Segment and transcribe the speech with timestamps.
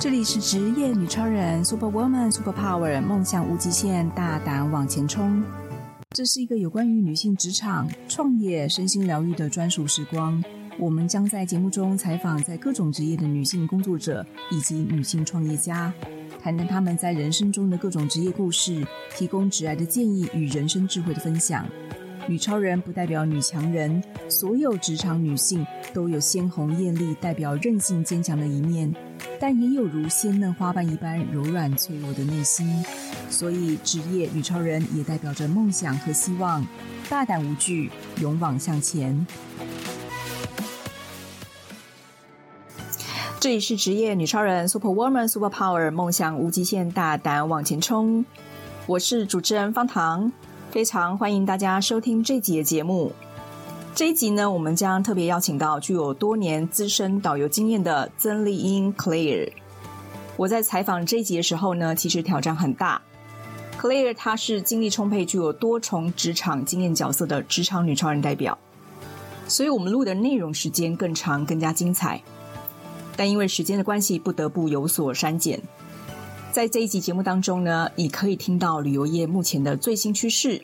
[0.00, 5.42] 这里是职业女超人，Super Woman Super Power，梦想无极限，大胆往前冲。
[6.10, 10.42] 这是一个有关于女性职场、创业、身心疗愈的专属时光。
[10.78, 15.92] 我们将在节目中采访在各种职业的女性工作者以及女性创业家，
[16.42, 18.86] 谈谈她们在人生中的各种职业故事，
[19.16, 21.64] 提供职涯的建议与人生智慧的分享。
[22.26, 28.92] 女超人不代表女强人，所有职场女性都有鲜红艳丽、代表韧性坚强的一面，
[29.40, 32.84] 但也有如鲜嫩花瓣一般柔软脆弱的内心。
[33.28, 36.66] 所以，职业女超人也代表着梦想和希望，
[37.08, 39.26] 大胆无惧，勇往向前。
[43.40, 48.24] 这里是职业女超人，Super Woman Super Power，梦想无极限，大胆往前冲。
[48.86, 50.32] 我是主持人方糖。
[50.70, 53.12] 非常欢迎大家收听这集的节目。
[53.94, 59.52] 这一集呢，我们将特别邀请到具有多年资深导游经验的曾丽英 Claire。
[60.36, 63.00] 我在采访这一集的时候呢，其实挑战很大。
[63.80, 68.58] Claire 她是精力充沛、具有多重职场经验角色的职场女超人代表，
[69.46, 72.20] 所以我们录的内容时间更长、更加精彩。
[73.16, 75.62] 但因为时间的关系，不得不有所删减。
[76.50, 80.60] 在这一集节目当中呢，你可以听到旅游业目前的最新趋势。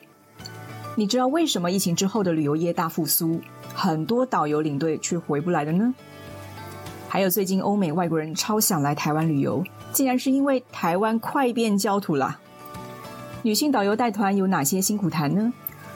[1.01, 3.41] 你知道为什么疫情之后的旅游业大复苏，
[3.73, 5.95] 很多导游领队却回不来了呢？
[7.09, 12.39] 还有最近欧美外国人超想来台湾旅游，竟然是因为台湾快变焦土啦。
[13.41, 15.51] 女性导游带团有哪些辛苦谈呢？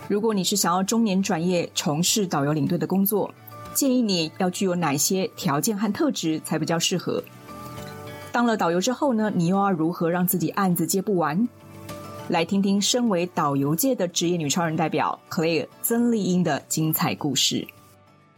[0.08, 3.30] 如果你是想要中年转业从事导游领队的工作，
[3.74, 7.22] 建议你要具有哪些条件和特质才比较适合？
[8.32, 11.46] 当了导游之后呢，你又要如何让自己案子接不完？
[12.28, 17.66] 来听听身为导游界的职业女超人代表 Claire 曾丽英的精彩故事。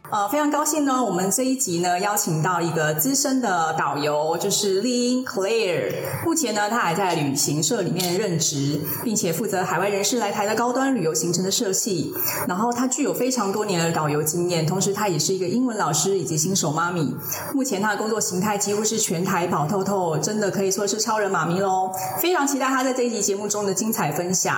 [0.09, 5.95] 呃，非常高兴呢，我们这一集呢邀请到一个资深的导游，就是丽英 Claire。
[6.23, 12.13] 目前呢，她还在旅行社里面任职，并且负责海外人士来台的高端旅游行程的设计。
[12.47, 17.13] 然后她具有非常多年的导游经验，同时她也是一个英文老师以及新手妈咪。
[17.53, 21.91] 目前她的工作形态几乎是全台跑透透，真的可以说是超人妈咪喽。
[22.17, 24.55] 非常期待她在这一集节目中的精彩分享。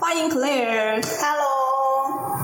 [0.00, 1.45] 欢迎 Clare，Hello。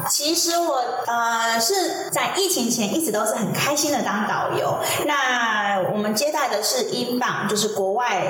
[0.08, 4.78] 其实我呃是在疫情前一直都是很开心的当导游。
[5.06, 8.26] 那我们接待的是英镑，就是国外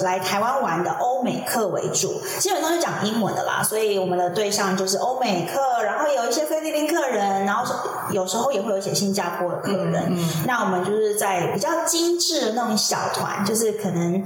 [0.00, 3.62] 来台湾玩的欧美客为主，基本上是讲英文的啦。
[3.62, 7.74] 所以我们的对象就是欧美客，然后有一些菲律宾客人，然后
[8.10, 10.06] 有时候也会有一些新加坡的客人。
[10.10, 14.22] 嗯，那我们就是在比较精致的那种小团，就是可能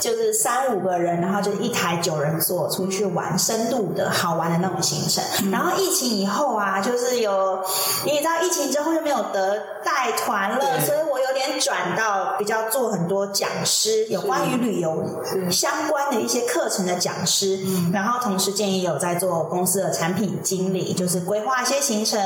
[0.00, 5.22] 就是三五个人，然后就一台九人座出去玩，深度的好玩的那种行程。
[5.44, 6.20] 嗯，然后疫情。
[6.20, 7.62] 以后啊，就是有，
[8.04, 15.02] 因为你知道疫情之后就没有得带团了，所以我有点转到比较做很多讲师，有关于旅游
[15.50, 17.58] 相关的一些课程的讲师，
[17.92, 22.20] 然后同时建议有在做公司的产品经理，就是规划一些行程，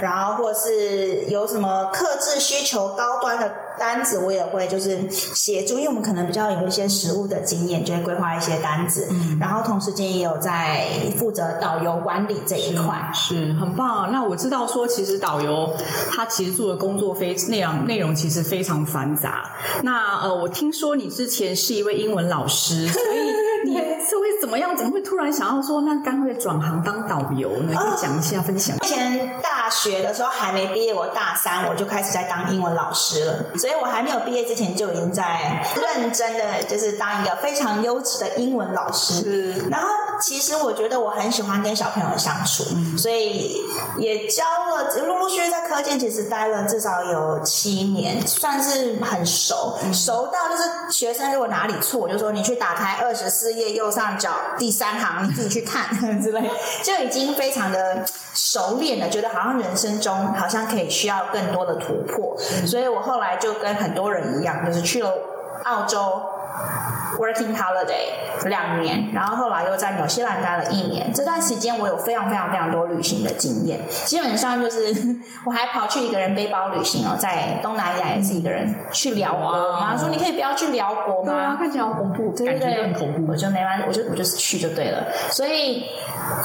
[0.00, 9.06] 然后或是有什么客制需求高端的单子，我也会就是协助，因为我们可能比较有一些实务的经验，就会规划一些单子，
[9.38, 10.86] 然后同时间也有在
[11.18, 12.95] 负责导游管理这一块。
[13.12, 14.10] 是很棒。
[14.12, 15.72] 那我知道说，其实导游
[16.12, 19.50] 他其实做的工作非内容内容其实非常繁杂。
[19.82, 23.76] 那呃，我听说你之前是一位英文老师，所以你
[24.06, 24.76] 是会怎么样？
[24.76, 27.74] 怎么会突然想要说，那干脆转行当导游呢？
[27.74, 28.76] 可以讲一下，分享。
[28.84, 35.64] 以前大学的时候还没毕业，我大三我就开始在当英文老师了，所以我还没有毕业之前就已经在
[35.96, 39.22] 认真的就是当一个非常优质的英文老师。
[39.22, 39.88] 是，然后。
[40.20, 43.60] 其实我觉得我很喜欢跟小朋友相处，嗯、所以
[43.98, 55.88] 也教了，陆陆续续在科见其实待了至少有七年，算是很熟，嗯、熟到就是学生如果哪里错，我就说你去打开二十四页右上角第三行，你自己去看
[56.22, 56.50] 之类，
[56.82, 65.12] 就已经非常的熟练了，觉得好像人生中好像可以需要更多的突破，嗯、所以我后来就跟很多人一样，就是去了
[65.64, 66.22] 澳洲。
[67.16, 71.10] Working holiday 两年，然后后来又在纽西兰待了一年。
[71.14, 74.94] 这段时间我有非常非常非常多旅行的经验，基本上就是
[75.46, 79.52] 我还跑去一个人背包旅行哦，在东南亚也是一个人去寮国。
[79.80, 83.32] 妈妈说：“你可以不要去寮国吗？”对啊，看起来好恐怖，对对对，很恐怖。
[83.32, 85.02] 我就没完，我就我就是去就对了。
[85.30, 85.84] 所以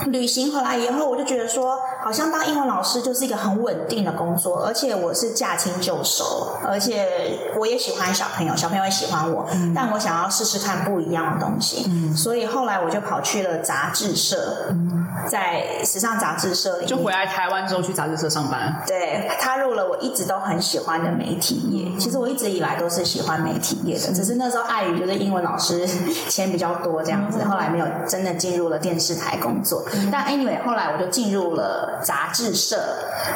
[0.07, 10.60] 旅行回来以后，我就觉得说，好像当英文老师就是一个很稳定的工作，而且我是驾轻就熟，而且我也喜欢小朋友，小朋友也喜欢我，嗯、但我想要试试。
[10.61, 18.81] 看不一样的东西，嗯，所以后来我就跑去了杂志社，嗯，在时尚杂志社里，就回来台湾之后去杂志社上班。
[18.85, 21.97] 对，踏入了我一直都很喜欢的媒体业。
[21.97, 25.85] 其实我一直以来都是喜欢媒体业的，只是那时候碍于就是英文老师
[26.29, 29.83] 钱比较多这样子，后来没有真的进入了电视台工作。
[30.11, 32.77] 但 anyway，后来我就进入了杂志社，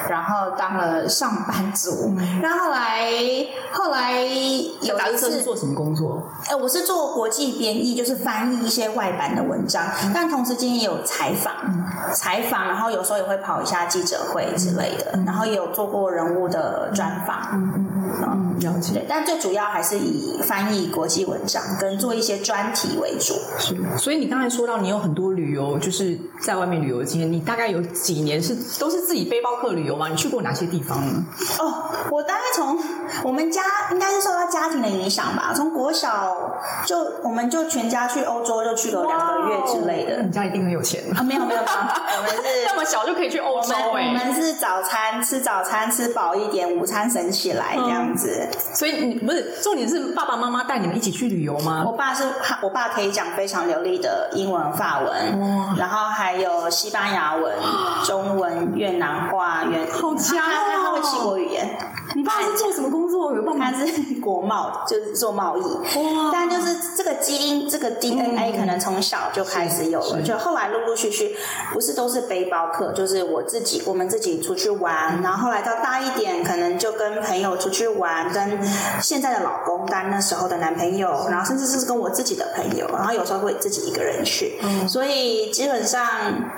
[0.10, 2.16] 然后当了上班族。
[2.42, 3.12] 然后后来
[3.72, 4.24] 后来
[4.82, 6.24] 有杂志社是做什么工作？
[6.48, 11.54] 哎，我是做国际编译，就是翻译一些外版的文章，但同时今天也有采访，
[12.14, 17.50] 采访，然后有时候也会跑一下记者会之类的，然后也有做过人物的专访。
[17.54, 19.06] 嗯嗯嗯嗯，了解。
[19.10, 23.34] 但最主要还是以翻译国际文章跟做一些专题为主。
[23.58, 30.08] 是，所以你刚才说到你有很多旅游，就是在外面旅游的经验，你大概有几年是都是自己背包客旅游吗？
[30.08, 31.26] 你去过哪些地方呢？
[31.60, 32.78] 哦，我大概从
[33.24, 33.62] 我们家
[33.92, 36.54] 应该是受到家庭的影响吧，从国小
[36.86, 40.22] 就我们就全家去欧洲，就去了两个月之类的。
[40.24, 41.24] 你家一定很有钱啊？
[41.24, 41.62] 没有没有没有，
[42.18, 44.08] 我们是那么小就可以去欧洲哎。
[44.08, 48.48] 我们是早餐吃早餐吃饱一点，午餐省起来这样子。
[48.74, 51.84] 所以你不是重点是爸爸妈妈带你们一起去旅游吗？
[51.86, 52.24] 我爸是
[52.62, 57.54] 我爸可以讲非常流利的英文、法文，然后还有西班牙文、
[58.04, 61.78] 中文、越南话、越好强哦，他他会七国语言。
[62.14, 63.34] 你爸是做什么工作？
[63.34, 63.66] 有办法？
[63.66, 65.62] 他是国贸，就是做贸易。
[65.62, 66.30] 哇！
[66.32, 71.36] 但就是这个基因，这个 DNA 可能从小就开始有了，就后来陆陆续续，
[71.74, 78.60] 不是都是背包客，就是我自己，我们自己出去玩，然后后来到大一点，可能就跟朋友出去玩，跟
[79.02, 84.60] 现在的老公，但那时候的男朋友，然后甚至是跟我自己的朋友，然后有时候会自己一个人去。
[84.62, 86.06] 嗯，所以基本上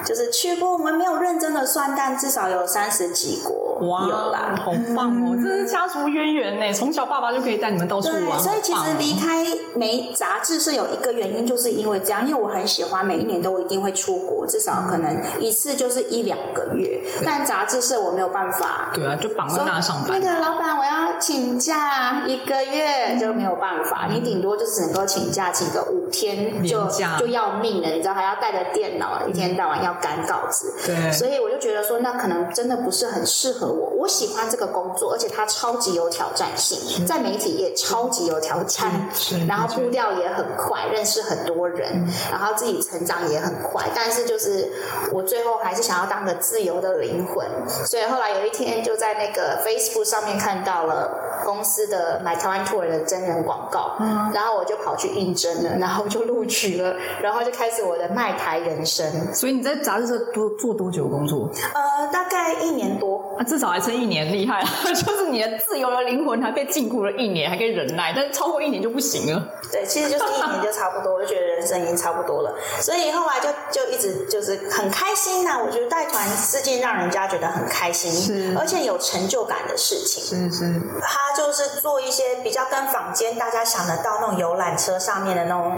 [0.05, 3.77] 就是去过，我们没有认真的算，但至少有三十几国。
[3.87, 5.37] 哇，有啦，好棒哦！
[5.41, 8.39] 这是家族渊源呢，从小爸爸就可以带你们到处玩。
[8.39, 9.45] 所以其实离开
[9.75, 16.99] 媒杂志社有一个原因，就是因为这样，因为我很喜欢，每一年都一定会出国，至少可能一次就是一两个月。
[17.23, 18.89] 但杂志社我没有办法。
[18.95, 20.19] 对啊，就绑在那上班。
[20.19, 26.87] 那个老板，我要请假一个月就没有办法，你顶多就只能够请假请个五天，就
[27.19, 30.73] 就要命了，你知道，还要带着电脑，一天到晚要赶稿子。
[30.83, 31.11] 对。
[31.11, 33.67] 所以我就觉得说，那可能真的不是很适合。
[33.67, 39.07] 我我喜欢这个工作，而且它超级有挑战性，在媒体业超级有挑战，
[39.47, 43.85] 然后步调也很快，认识很多人，然后自己成长也很快。
[43.95, 44.71] 但是就是
[45.11, 47.45] 我最后还是想要当个自由的灵魂，
[47.85, 51.09] 所以后来有一天就在那个 Facebook 上面看到了
[51.45, 53.97] 公司的 My 台湾 Tour 的真人广告，
[54.33, 59.33] 然后我就跑去应征了，然后就录取了，然后就开始我的卖台人生。
[59.33, 61.49] 所以你在杂志社多做多久工作？
[61.73, 63.17] 呃，大概一年多。
[63.37, 64.63] 啊，至少还剩一年，厉害！
[64.83, 69.47] 就是你的自由的灵魂还被禁锢了一年，还可以忍耐，但是超过一年就不行了。
[69.71, 72.53] 对，其实就是一年就差不多，我就觉得人生已经差不多了。
[72.79, 75.59] 所以后来就就一直就是很开心呐、啊。
[75.65, 80.23] 我觉得带团是件让人家觉得很开心，是而且有成就感的事情。
[80.23, 85.73] 是是，他就是做一些比较跟坊间大家想得到那种游览车上面的那种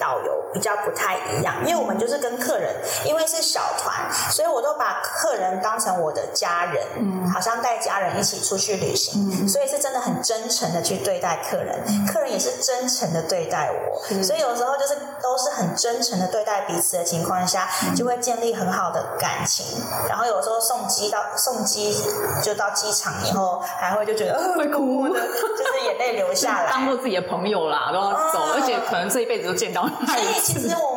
[0.00, 3.94] 导游比较不太一样，因为我们就是跟客人，因为是小团，
[4.30, 6.82] 所以我都把客人当成我的家人。
[6.96, 19.64] 嗯，好像带家人一起出去旅行，嗯，所以是真的很真诚的去对待客人，嗯，客人也是真诚的对待我，嗯，所以有时候就是都是很真诚的对待彼此的情况下，嗯，就会建立很好的感情。
[20.08, 21.94] 然后有时候送机到送机
[22.42, 29.82] 就到机场以后，还会就觉得 会哭的，就是眼泪流下来， 当做自己的朋友啦，都要走，嗯，而且可能这一辈子都见到。
[29.82, 30.91] 所以其实我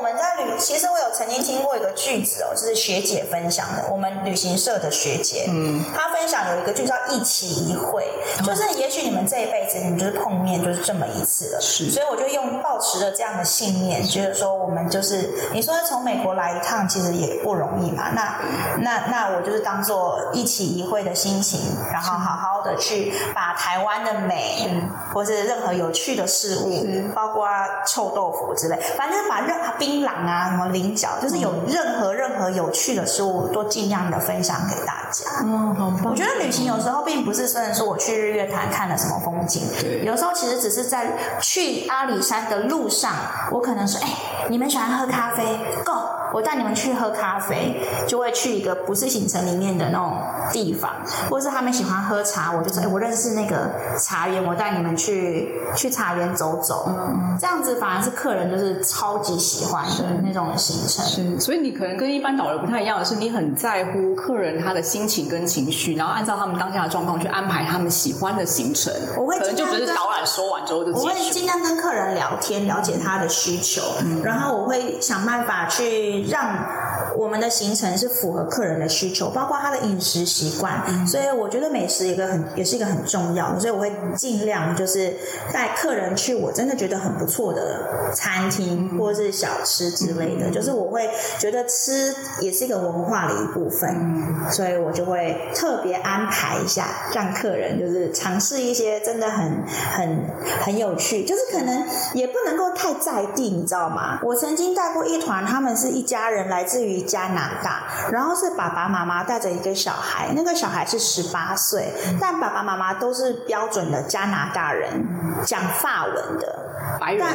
[0.58, 5.84] 其实我有曾经听过一个句子哦，就是学姐分享的，我们旅行社的学姐，嗯。
[5.96, 8.08] 她分享有一个就叫一期一会，
[8.44, 18.40] 就是也许你们这一辈子你们就是碰面就是这么一次了，是，所以我就用抱持着这样的信念，觉得说我们就是你说从美国来一趟其实也不容易嘛，那
[18.80, 21.60] 那那我就是当做一期一会的心情，
[21.92, 24.90] 然后好好的去把台湾的美，嗯。
[25.14, 27.48] 或是任何有趣的事物，包括
[27.88, 35.30] 臭豆腐之类，反正把任何槟榔啊什么菱角，就是有任何任何有趣的事物都尽量的分享给大家。
[35.44, 35.76] 嗯。
[35.76, 41.12] 好我觉得旅行有时候并不是说说我去日月潭看了什么风景，对，有时候其实只是在
[41.42, 43.14] 去阿里山的路上，
[43.52, 44.08] 我可能说，哎，
[44.50, 45.44] 你们喜欢喝咖啡
[45.84, 45.94] ，Go。
[46.36, 50.18] 我带你们去喝咖啡，就会去一个不是行程里面的那种
[50.52, 50.92] 地方，
[51.30, 56.90] 或者是他们喜欢喝茶，我就说，哎，我认识那个茶园，我带你们去去茶园走走。
[56.90, 61.06] 嗯，这样子反而是客人就是超级喜欢的那种行程。
[61.06, 68.92] 是，所以你可能跟一般导游不太一样的是，你很在乎客人他的心情跟情绪，然后按照他们当下的状况去安排他们喜欢的行程。
[69.18, 70.92] 我会可能就只是导览说完之后就。
[70.92, 76.25] 我会尽量跟客人聊天，了解他的需求，嗯，然后我会想办法去。
[76.28, 76.85] 让
[77.18, 80.84] 我们的行程是符合客人的需求，包括他的饮食习惯。
[80.88, 85.14] 嗯、所以我觉得美食一个很也是一个很重要的，所以我会尽量就是
[85.54, 91.10] 带客人去我真的觉得很不错的餐厅或者是小吃之类的，嗯、就是我会
[91.40, 100.26] 觉得吃也是一个文化的一部分，嗯、所以我就会特别安排一下，让客人就是尝试一些真的很很
[100.62, 104.20] 很有趣，就是可能也不能够太在地，你知道吗？
[104.24, 115.06] 我曾经带过一团，他们是一家人，来自于加拿大，然后是爸爸妈妈带着一个小孩，那个小孩是十八岁，但爸爸妈妈都是标准的加拿大人，
[115.46, 116.65] 讲法文的。
[117.00, 117.28] 白人，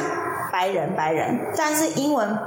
[0.51, 2.37] 白人白人，但是英文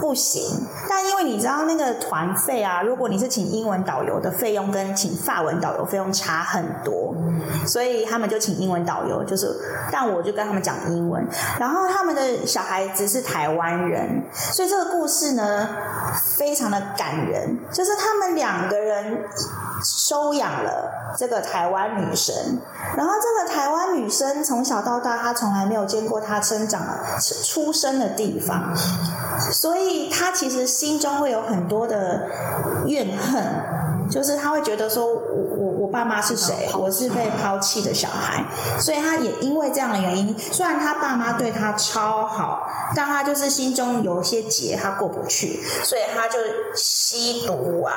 [0.00, 0.42] 不行。
[0.88, 7.14] 但因为你知道那个团费啊，如果你是请英文导游的费用跟请法文导游费用差很多，
[7.66, 9.54] 所以他们就请英文导游，就是，
[9.90, 11.24] 但我就跟他们讲英文，
[11.58, 15.68] 然后他们的小孩子是台湾人，所以这个故事呢
[16.36, 19.24] 非常的感人，就是他们两个人
[19.84, 22.34] 收养了这个台湾女生，
[22.96, 26.82] 然后这个台湾女生从小到大，她从来没有见过她生长
[27.44, 28.74] 出生的地方，
[29.52, 32.26] 所以她其实心中会有很多的
[32.86, 35.06] 怨恨，就是她会觉得说，
[36.00, 36.70] 爸妈是谁？
[36.74, 38.42] 我是被抛弃的小孩，
[38.80, 42.66] 所以他也因为这样的原因，虽然他爸妈对他超好，
[42.96, 46.38] 但他就是心中有一些结，他过不去，所以他就
[46.74, 47.92] 吸毒啊，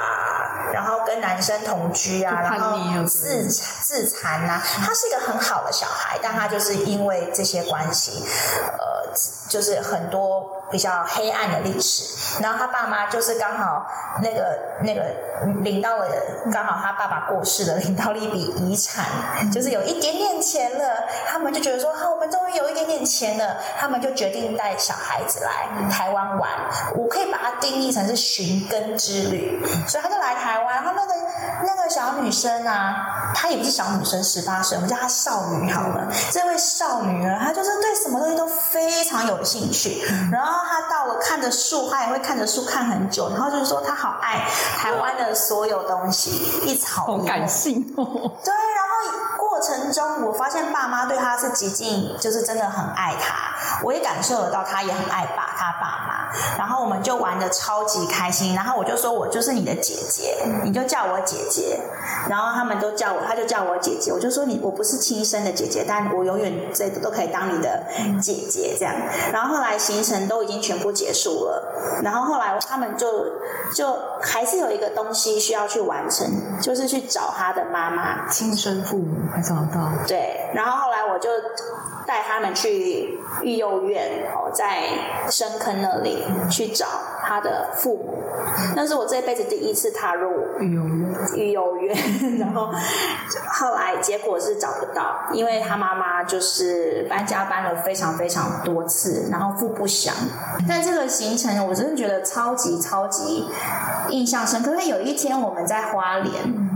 [0.73, 4.61] 然后跟男生同居啊，然后自自残啊。
[4.85, 8.25] 他是一个很好的小孩，但他就是因为这些关系，
[8.77, 9.13] 呃，
[9.47, 10.61] 就是很多。
[10.73, 13.85] 比较黑暗的历史，然后他爸妈就是刚好
[14.23, 15.03] 那个那个
[15.61, 16.07] 领到了，
[16.51, 19.05] 刚好他爸爸过世了，领到了一笔遗产，
[19.51, 26.49] 就是有一点点钱了，他们就觉得说，好，我们终于有一点点钱了，他们就决定带小孩子来台湾玩。
[26.95, 30.73] 我可以把它定义成是寻根之旅，所以他就来台湾。
[30.73, 31.13] 然后那个
[31.65, 36.07] 那个小女生啊，她也不是小女生，十八岁，我们叫她少女好了。
[36.31, 40.01] 这位少女呢，她就是对什么东西都非常有兴趣，
[40.31, 40.61] 然后。
[40.73, 44.43] 她到了看着树，她也会看着树看很久，然后就是说她好爱
[44.77, 46.31] 台湾的所有东西，
[46.65, 47.17] 一草一木。
[47.19, 48.03] 好感性哦。
[48.43, 56.22] 对，然后过程中我发现爸妈对她是极尽，就是真的很爱她，我也感受得到她也很爱爸她爸妈，
[56.57, 61.79] 然后我们就玩的超级开心，然后我就说我就是你的姐姐，你就叫我姐姐，
[62.27, 67.83] 然后他们都叫我，他就叫我姐姐，我就说你我不是亲生的姐姐，但我永远这都可以当你的
[68.19, 68.95] 姐姐这样，
[69.31, 70.63] 然后后来行程都已经。
[70.63, 73.25] 全部结束了，然后后来他们就
[73.75, 76.25] 就还是有一个东西需要去完成，
[76.61, 79.91] 就是去找他的妈妈，亲生父母还找得到。
[80.07, 81.29] 对，然后后来我就
[82.05, 84.83] 带他们去育幼院哦，在
[85.29, 86.85] 深坑那里去找
[87.23, 88.23] 他的父母，
[88.75, 90.29] 那是我这辈子第一次踏入
[90.59, 91.13] 育幼院。
[91.35, 91.95] 育幼院，
[92.39, 92.71] 然后
[93.49, 100.13] 后来结果是找不到，因为他妈妈就是搬家搬了非常非常多次，然后父不详。
[100.67, 103.47] 但这个行程我真的觉得超级超级
[104.09, 104.71] 印象深刻。
[104.71, 106.33] 因为有一天我们在花莲，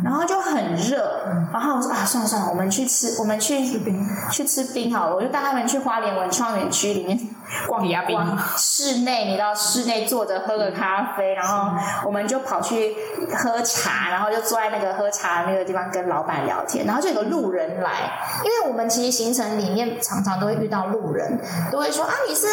[0.08, 1.22] 然后就很热，
[1.52, 5.16] 然后我说啊，算了算了，我们去吃，我们去吃冰，去吃冰好了。
[5.16, 7.20] 我就带他们去花莲文创园区里面
[7.68, 8.18] 逛一下冰，
[8.58, 11.72] 室内你到室内坐着喝个咖啡，然后
[12.06, 12.96] 我们就跑去
[13.36, 18.12] 喝茶，然后就坐在那个喝茶的那个地方跟老板聊天，然后就有个路人来，
[18.44, 21.40] 因为我们其实行程里面常常都会遇到路人，
[21.72, 22.48] 都会说啊，你是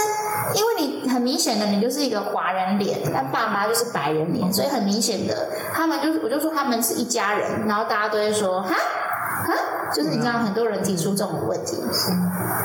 [0.55, 0.95] 因为你。
[1.15, 8.75] 很明显的，你就是一个华人脸，但爸妈就是白人脸，所以很明显的，他们就我就说他们是一家人，然后大家都会说哈，
[9.93, 11.83] 就是你知道很多人提出这种问题，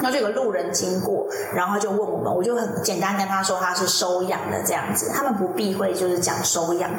[0.02, 6.90] 然后就有个路人经过，然后就问我们，我就很简单跟他说他是收养的这样子，他们不避讳就是讲收养，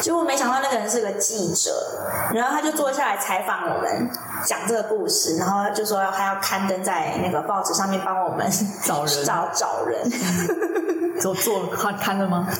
[0.00, 1.70] 结果没想到那个人是个记者，
[2.32, 4.10] 然后他就坐下来采访我们，
[4.44, 8.50] 讲这个故事，然后就说他要刊登在那个报纸上面帮我们
[8.82, 9.24] 找人。
[9.24, 10.10] 找找人。
[11.20, 12.48] 做做刊刊了吗？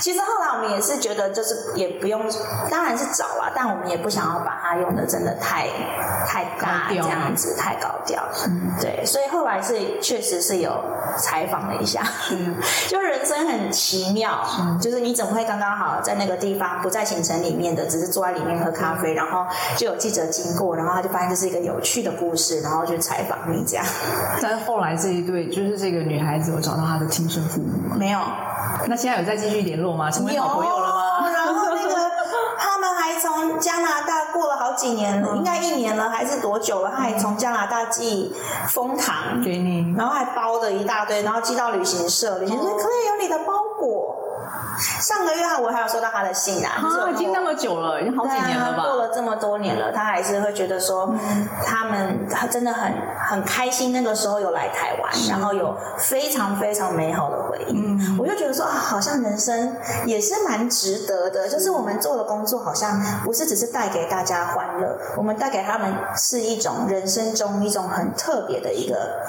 [0.00, 2.22] 其实后来我们也是觉得，就是也不用，
[2.70, 5.68] 当然是找啊，但我们也不想要把它用的真的太
[6.26, 8.22] 太大这样子，太高调。
[8.46, 10.72] 嗯，对，所以后来是确实是有
[11.18, 12.56] 采访了一下，嗯，
[12.88, 23.84] 就人生很奇妙，嗯，就是你怎么会刚刚好在那个地方不在行程里面的，只是坐在里面喝咖啡，然后就有记者经过，然后他就发现这是一个有趣的故事，然后就采访你这样。
[24.42, 27.96] 但是后来这一对，就是这个女孩子有找到她的亲生父母吗。
[27.96, 28.20] 没有，
[28.88, 30.10] 那现在有再继续联络吗？
[30.10, 31.28] 成为好朋友了吗？
[31.30, 31.94] 然后那个
[32.58, 36.90] 他们还从加拿大过了好几年了，应该一年了还是多久了？
[36.94, 38.34] 他还从加拿大寄
[38.68, 43.65] 蜂糖给你，然后还包了一大堆，然后寄到旅行社，旅行社可以有你的包裹。
[45.00, 48.82] 上个月哈，我还有收到他的信啊，啊，已经那么久了，已经好几年了吧？
[48.82, 52.92] 过了这么多年了，他还是会觉得说，嗯、他们他真的很
[53.28, 57.76] 很开心，那个时候有来台湾，然后有非常非常美好的回忆。
[57.76, 69.22] 嗯，我就觉得说啊，好像人生也是蛮值得的，就是我们做的工作好像不是只是带给大家欢乐，我们带给他们是一种人生中一种很特别的一个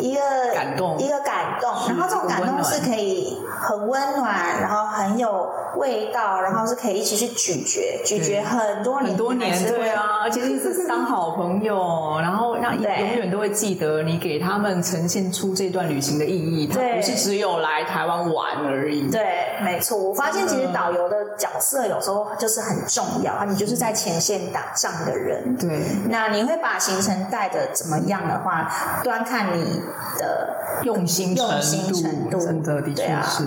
[0.00, 0.20] 一个
[0.54, 4.76] 感动，一个感动，然后这种感动是可以很温暖，然后。
[4.76, 19.10] 然后很有味道，然后是可以一起去咀嚼，咀嚼很多年，很多年，对啊，而且一直是当好朋友，然后让永远都会记得你给他们呈现出这段旅行的意义，他不是只有来台湾玩而已。
[19.10, 19.96] 对，没错。
[19.96, 25.56] 我发现其实导游的角色有时候就是很重要，你就是在前线打仗的人。
[25.56, 28.70] 对，那你会把行程带的怎么样的话，
[29.02, 29.80] 端看你
[30.18, 33.44] 的用心用心程度，真的的确是。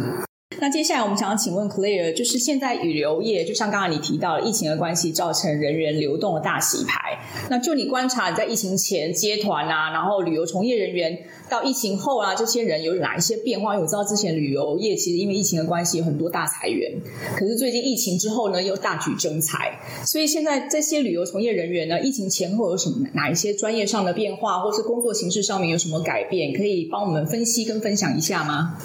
[0.61, 7.17] 那接下来我们想要请问 Clare，就是现在旅游业，就像刚刚你提到疫情的关系，造成人员流动的大洗牌。
[7.49, 11.17] 那就你观察，你在疫情前接团啊，然后旅游从业人员
[11.49, 13.73] 到疫情后啊，这些人有哪一些变化？
[13.73, 16.91] 因为我知道之前旅游业其实因为疫情的关系有很多大裁员，
[17.37, 19.79] 可是最近疫情之后呢，又大举征才。
[20.05, 26.53] 所以现在这些旅游从业人员呢，疫情前后有什么哪一些专业上的变化，或是工作形式上面有什么改变？
[26.53, 28.77] 可以帮我们分析跟分享一下吗？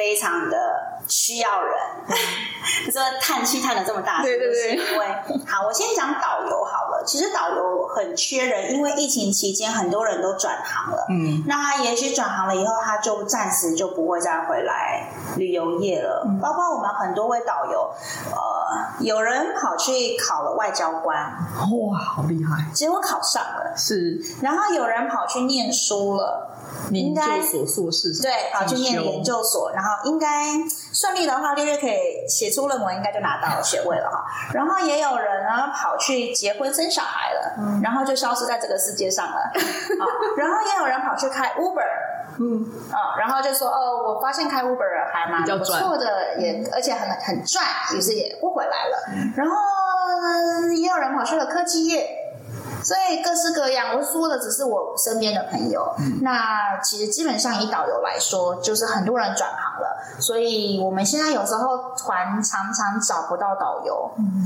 [0.00, 0.56] 非常的
[1.06, 1.74] 需要人，
[2.86, 5.06] 你说叹气叹的这么大，对对对，因为
[5.46, 7.04] 好，我先讲导游好了。
[7.06, 16.24] 其实导游很缺人，因为疫情期间很多人都转行了，嗯，那他也许转行了以后，他就暂时就不会再回来旅游业了。
[16.26, 17.92] 嗯、包括我们很多位导游，
[18.30, 26.49] 呃，有人跑去考了外交官，哇，好厉害，结果考上了，是，然后有人跑去念书了。
[26.90, 30.52] 研究所硕士对，跑去念研究所，然后应该
[30.92, 34.24] 顺利的话，六月可以写出论文，应该就拿到学位了哈。
[34.52, 39.36] 然后也有人呢跑去结婚生小孩了，嗯、然后就消失在这个世界上了。
[40.36, 41.80] 然后也有人跑去开 Uber，
[42.38, 48.96] 嗯啊，然后就说哦，我发现开 Uber 还蛮不错的，也而且很很赚，于是也不回来了。
[49.14, 49.54] 嗯、然后
[50.76, 52.19] 也有人跑去了科技业。
[52.90, 55.94] 所以各式各样，我说的只是我身边的朋友。
[56.00, 64.10] 嗯、那其实基本上以导游来说，就是很多人转行了，所以我们现在有时候团常常找不到导游。
[64.18, 64.42] 嗯、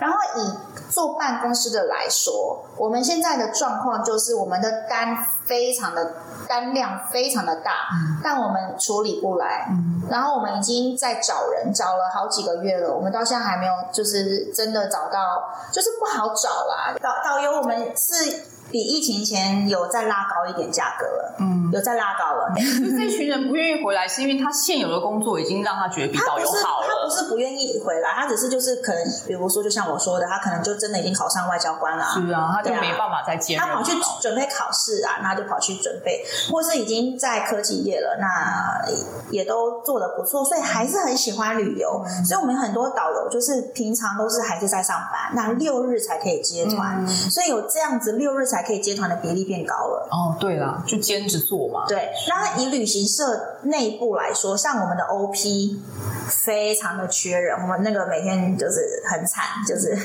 [0.00, 0.54] 然后以
[0.88, 6.12] 坐办公室的来说，我们现在的状况就是我们的单非常的
[6.46, 9.66] 单量非常的大，嗯、但我们处理不来。
[9.70, 16.94] 嗯、然后我们已经在找人，找了好几个月了，我们到现在还没有就是真的找到，就是不好找啦。
[17.02, 17.87] 导导游我们。
[17.96, 18.42] 是。
[18.70, 22.52] 比疫情前有再拉高一点价格了，嗯，有再拉高了。
[22.54, 26.86] 就这群人不愿意回来，是因为他现有的工作已经让他觉得比导游好了。
[27.10, 32.04] 是不愿意回来，他只是就是可能，比如说，就像我说的，他可能就真的已经考上外交官了。
[32.04, 33.56] 是啊，他就没办法再接。
[33.56, 38.88] 他跑去准备考试啊，那就跑去准备，或是已经在科技业了，那
[39.30, 42.04] 也都做的不错，所以还是很喜欢旅游。
[42.06, 48.58] 嗯、所以我们很多导游就是平常都是还是在上班，那六日才可以接团，嗯、所以有这样子六日才。
[48.68, 51.86] 可以接团的比例变高了哦，对了，就兼职做嘛。
[51.88, 55.80] 对，那以旅行社内部来说，像我们的 OP
[56.28, 59.96] 非常的缺人，我们那个每天就是很惨，就是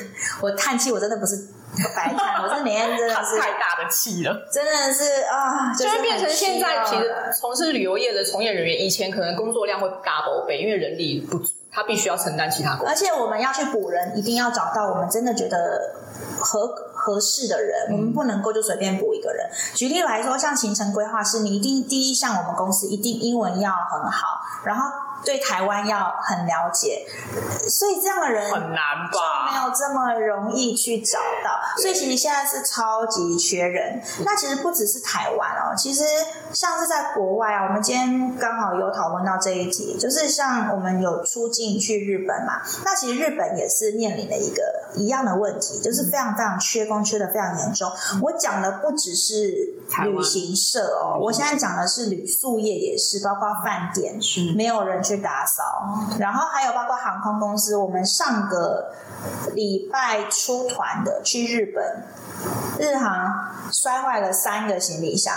[0.42, 1.36] 我叹气，我真的不是
[1.96, 15.96] 白叹，我这每天真的是太大的气了，真的是啊，就会变成现在其实从事旅游业的从业人员，以前可能工作量会 double 倍，因为人力不足，他必须要承担其他工作，而且我们要去补人，一定要找到我们真的觉得
[16.40, 16.90] 合。
[17.04, 19.46] 合适的人，我们不能够就随便补一个人。
[19.76, 24.90] 举例来说，像行程规划师，你一定第一项，我们公司一定英文要很好，然后
[25.24, 27.06] 对台湾要很了解，
[27.70, 28.80] 所以这样的人很难
[29.12, 29.52] 吧？
[29.52, 34.02] 没有这么容易去找到，所以其实现在是超级缺人。
[34.26, 36.04] 那其实不只是台湾哦，其实
[36.52, 44.64] 像是在国外啊，我们今天刚好有讨论到这一题，就是像我们有出境去日本嘛，那其实日本也是面临的一个
[44.96, 47.04] 一样的问题，就是非常非常缺工。
[47.04, 47.92] 缺的非常严重。
[48.22, 55.64] 我讲的不只是旅行社哦，我现在讲的是旅宿业也是，包括饭店是没有人去打扫，
[56.20, 57.76] 然后还有包括航空公司。
[57.76, 58.94] 我们上个
[59.54, 62.04] 礼拜出团的去日本，
[62.80, 63.34] 日航
[63.72, 65.34] 摔坏了三个行李箱，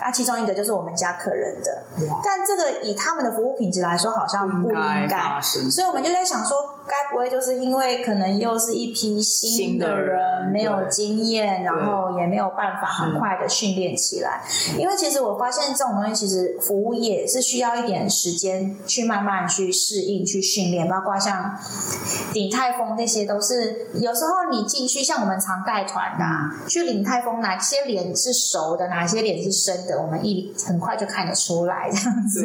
[0.00, 1.82] 那，其中一个就是我们家客人的。
[2.24, 4.74] 但这个以他们的服务品质来说，好像不应
[5.08, 6.79] 该，所以我们就在想说。
[6.90, 14.42] 该不会就是因为可能又是一批新的人，没有经验，然后也没有办法很快的训练起来？
[14.76, 21.56] 因为其实我发现这种东西，其实服务业是需要一点时间去慢慢去适应、去训练，包括像
[22.32, 32.40] 鼎泰丰那些，都是有时候你进去，像我们常带团的、啊，去鼎泰丰，哪些脸是熟的，哪些脸是生的，我们一很快就看得出来这样子。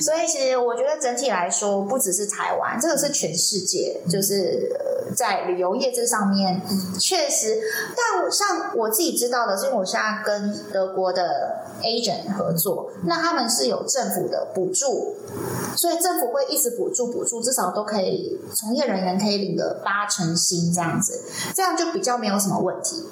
[0.00, 4.70] 所以其实我觉得整体来说，不只是台湾，这个是全世界，就是
[5.16, 6.60] 在旅游业这上面，
[6.98, 7.60] 确实。
[7.96, 15.16] 但像我自己知道的，是因为我现在跟德国的 agent 合作，那他们是有政府的补助，
[15.76, 21.20] 所以政府会一直补助补助，至少都可以从业人员可以领个八成薪这样子，
[21.54, 23.04] 这样就比较没有什么问题。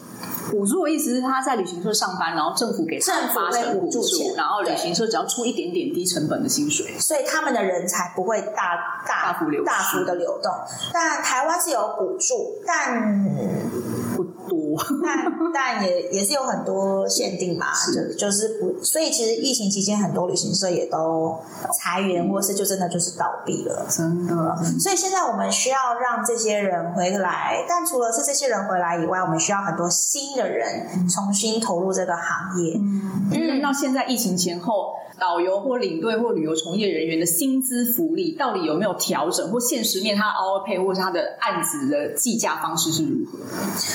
[0.51, 10.53] 补助的意思是他在旅行社上班，然后政府给政府发补助钱，然后旅行社只要出一点点低成本的薪水，所以他们的人才不会大大幅流大幅的流动。
[10.93, 13.25] 但台湾是有补助，但
[15.53, 21.39] 但 但也也是有很多限定嘛，就就是不，所以其实疫情期间很多旅行社也都
[21.79, 24.35] 裁员，或是就真的就是倒闭了，真的。
[24.79, 32.77] 所以现在我们需要让这些人回来，但除了是这些人回来以外，我们需要很多新的人重新投入这个行业。
[32.77, 43.39] 嗯，嗯，那现在疫情前后，导游或领队或旅游从业人员的薪资福利到底有没有调整，或现实面他 hour pay 或是他的案子的计价方式是如何？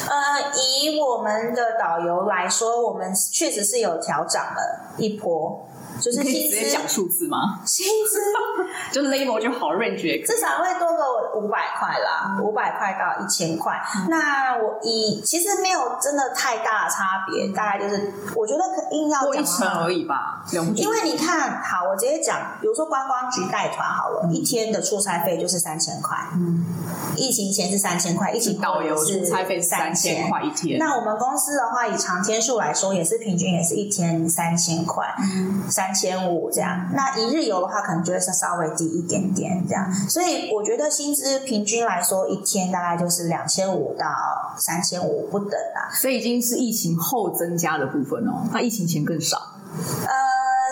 [0.10, 5.68] 呃，以我们的导游来说，我们确实是有调涨了一波。
[5.98, 7.62] 就是可以直接讲数字吗？
[7.66, 8.20] 薪资
[8.92, 13.82] 就 label 就好 range，至少会多个五百块啦，五百块到一千块。
[13.96, 18.62] 嗯、那我以其实没有真的太大的差别，大概就是我觉得
[18.92, 20.44] 硬要多一成而已吧。
[20.76, 26.18] 因为你看，好，我直接讲，比如说观光局带团好了，嗯、一天的出差费就是三千块。
[26.34, 26.66] 嗯，
[27.16, 30.78] 疫情前是三千块，疫情后导游出差费三千块一天。
[30.80, 35.06] 那我们公司的话，以长天数来说，也是平均也是一天三千块。
[35.20, 35.64] 嗯。
[35.70, 44.06] 三千五这样，那一日游的话，可能就会是稍微低一点点这样，所以我觉得薪资平均来说，一天大概就是两千五到
[44.58, 45.90] 三千五不等啦。
[45.92, 49.38] 所以已经是疫情后增加的部分哦，那疫情前更少。
[50.06, 50.14] 呃，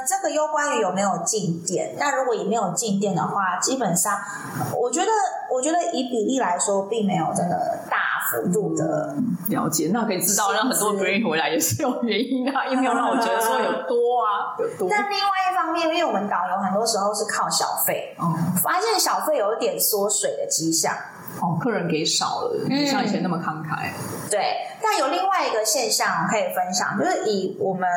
[0.08, 4.18] 这个攸关于有没有进店，那如果也没有进店的话，基本上
[4.76, 5.12] 我觉得，
[5.52, 7.98] 我觉得以比例来说，并没有真的大
[8.30, 9.16] 幅度的
[9.50, 9.90] 了解。
[9.94, 14.88] 那可以知道，让很多不愿意回来也是有原因啊，因有让我觉得说有多啊，有多。
[14.90, 20.94] 但另外一方面，因为我们导游很多时候是靠小费，嗯，发现小费有一点缩水的迹象。
[21.42, 23.90] 哦，客人给少了，不像以前那么慷慨。
[23.90, 27.90] 嗯、对，但有另外一个现象可以分享，就是以我们，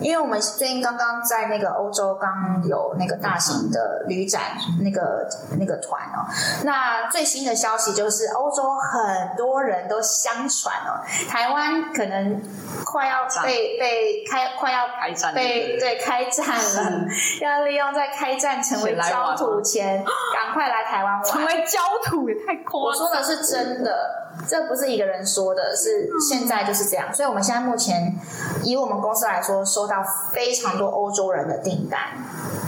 [0.00, 4.42] 因为我们最近刚刚在那个欧洲刚有那个大型的旅展，
[4.82, 5.26] 那个
[5.58, 6.28] 那个团哦。
[6.64, 12.42] 那最新的消息就是，欧洲很多人都相传哦，台湾可能
[12.84, 17.06] 快要被被开，快要开战，被对开战了，
[17.40, 20.04] 要利用在开战成为焦土前，
[20.34, 22.80] 赶快来台湾玩，成为焦土也太夸。
[22.80, 27.12] 我说的是真的，这不是一个人说的，是现在就是这样。
[27.14, 28.18] 所以，我们现在目前
[28.62, 32.00] 以我们公司来说，收到非常多欧洲人的订单，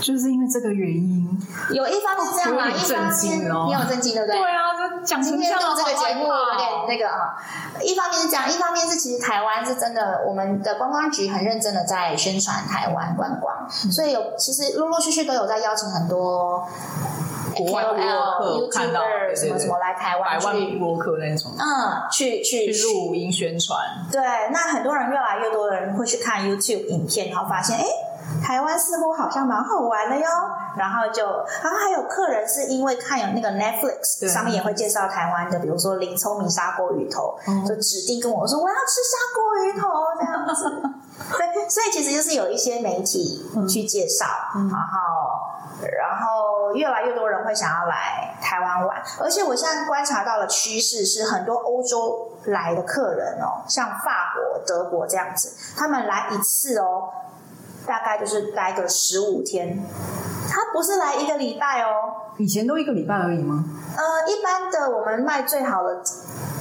[0.01, 1.27] 就是因为这个原因。
[1.73, 4.39] 有一方面是这样啊，一方面你有震惊，对不对？
[4.39, 7.35] 对啊，就讲今天做这个节目有点那个啊。
[7.83, 16.67] 一方面是这样，一方面是其实台湾是真的，我们的观光局很认真的在宣传台湾观光，所以有其实陆陆续续都有在邀请很多。
[17.57, 19.01] 国外的游客看到
[19.35, 23.79] 什么什么来台湾去，百万博客那种，嗯，去去去录音宣传。
[24.11, 24.21] 对，
[24.53, 27.85] 那很多人越来越多的人会去看 YouTube 影片，然后发现，哎，
[28.43, 30.27] 台湾似乎好像蛮好玩的哟。
[30.77, 37.35] 然后就，然后还有客人是因为看有那个 Netflix 上面也会介绍台湾的，比如说林聪明砂锅鱼头，
[37.67, 39.89] 就指定跟我说我要吃砂锅鱼头
[40.19, 40.83] 这样子。
[41.39, 45.57] 对，所以其实就是有一些媒体去介绍，然后。
[45.77, 46.36] 然后
[46.75, 57.09] 越来越多人会想要来台湾玩，而且我现在观察到的趋势是，很多欧洲来的客人哦，像法国、德国这样子，他们来一次哦，
[57.87, 59.79] 大概就是待个十五天，
[60.57, 61.91] 他不是来一个礼拜哦。
[62.39, 63.63] 以前都一个礼拜而已吗？
[63.95, 66.03] 呃，一般的我们卖最好的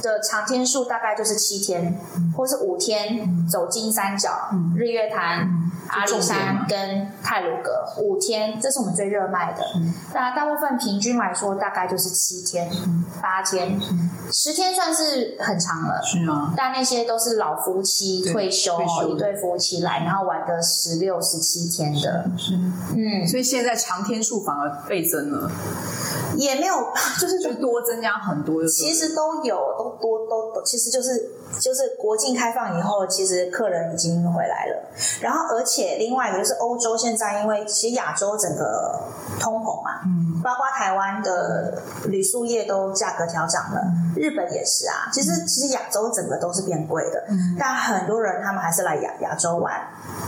[0.02, 9.62] 的长天数大概就是七天，嗯、或是五天，嗯、走金三角、嗯、日月潭、嗯、阿里山跟泰鲁阁五天，这是我们最热卖的。
[10.12, 16.02] 那、嗯、大部分平均来说大概就是七天、嗯、八天、嗯、十天算是很长了。
[16.02, 16.54] 是吗？
[16.56, 22.30] 但那些都是老夫妻退休，退休一对夫妻来，然后玩个十六、十七天的。
[22.38, 22.54] 是，
[22.94, 25.48] 嗯，所以现在长天数反而倍增了。
[26.36, 26.74] 也没有，
[27.20, 28.66] 就是就多增加很多。
[28.66, 34.82] 其实都有，都多都，其实就是就是国境开放以后，其实客人已经回来了。
[35.20, 39.00] 然后而且另外一个就是欧洲现在，因为其实亚洲整个
[39.40, 43.82] 通膨嘛，嗯，包括台湾的铝塑业都价格调涨了，
[44.16, 45.08] 日本也是啊。
[45.12, 49.72] 其实其实亚洲整个都是变贵的，嗯，但很多人他们还是来亚亚洲玩，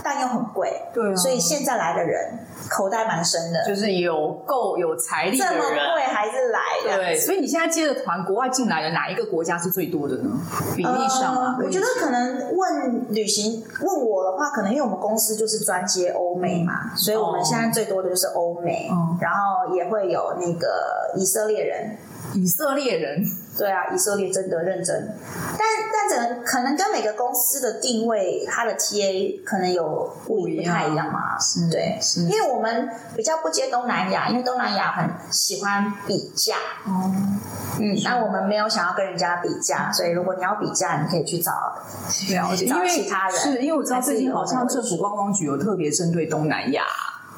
[0.03, 6.97] 但又很贵，对，所以现在来的人口袋蛮深的，就是有够有财力的人，这么贵还是来的。
[6.97, 10.29] 对，所以你现在接的团，国外进来的哪一个国家是最多的呢？
[10.75, 21.97] 比例上啊，我觉得可能问旅行问我的话，可能因为我们公司就是专接欧美嘛，所以我们现在最多的就是欧美，然后也会有那个以色列人。
[22.35, 23.23] 以色列人，
[23.57, 25.17] 对啊，以色列真的认真，
[25.57, 25.59] 但
[25.91, 32.21] 但可能可能跟每个公司的定位，它的 TA 可能有不不太一样嘛，是对，是。
[32.25, 37.39] 因为我们比较不接东南亚，因为东南亚很喜欢比价，哦、嗯，
[37.79, 41.51] 嗯，那我们没有想要跟人家比价，所以如果你要比价，你可以去找
[42.29, 46.83] 了解，找其他人，是因为我知道最近好像政府观光局有特别针对东南亚。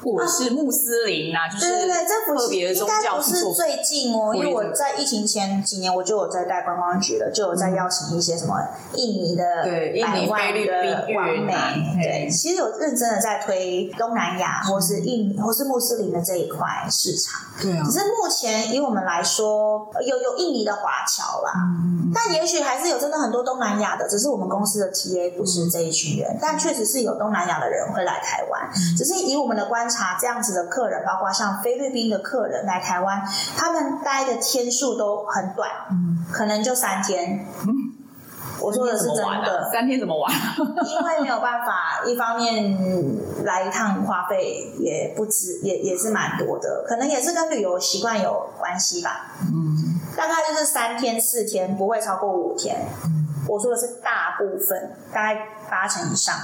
[0.02, 8.58] 或者是穆斯林啊，就是对对对，这不是应该不是最近哦，因为我在疫情前几年我就有在带观光局了，就有在邀请一些什么
[8.94, 9.44] 印尼的、
[10.02, 11.54] 百万的完美，
[12.02, 17.40] 对，其实有认真的在推东南亚或是印或是穆斯林的这一块市场。
[17.60, 21.52] 对啊，只是目前以我们来说，有有印尼的华侨啦，
[22.12, 29.91] 但也许还是有真的很多东南亚的，只是我们公司的 TA 不是这一群人，但确实是有东南亚的人会来台湾，只是以我们的观。
[29.92, 33.22] 查这样子的客人，包括像菲律宾的客人来台湾，
[33.56, 37.46] 他们待的天数都很短，嗯，可能就三天。
[37.60, 37.68] 嗯，
[38.60, 40.32] 我说的是真的，三天怎么玩？
[40.88, 49.32] 因为没有办法，一方面来一趟花费也不止，也也是蛮多的，可能也是跟旅游习惯有关系吧。
[49.40, 52.76] 嗯，大概就是三天四天，不会超过五天。
[53.52, 56.34] 我说的是大部分，大概八成以上，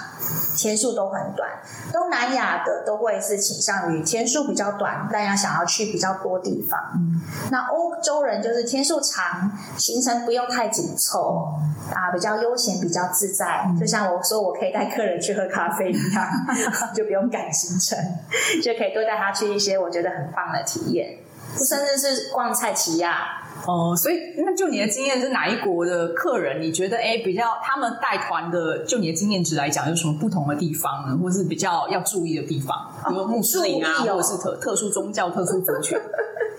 [0.59, 1.49] 天数都很短。
[1.90, 6.79] 东南亚的都会是倾向于天数比较短，但要想要去比较多地方。
[6.97, 7.18] 嗯，
[7.51, 11.49] 那欧洲人就是天数长，行程不用太紧凑，
[11.94, 13.64] 啊，比较悠闲，比较自在。
[13.81, 16.29] 就像我说，我可以带客人去喝咖啡一样，
[16.94, 17.99] 就不用赶行程，
[18.62, 21.18] 就可以多带他去一些我觉得很棒的体验，
[21.57, 23.43] 甚至是逛菜奇亚。
[23.67, 26.63] 哦，所以那就你的经验是哪一国的客人？
[26.63, 31.19] 你觉得哎，比较他们带团的，就你的经验值来讲，有什么不同的地方呢？
[31.23, 32.91] 或是比较要注意的地方？
[33.09, 35.99] 比如穆斯林啊，哦、或者是特特殊宗教、特殊族群，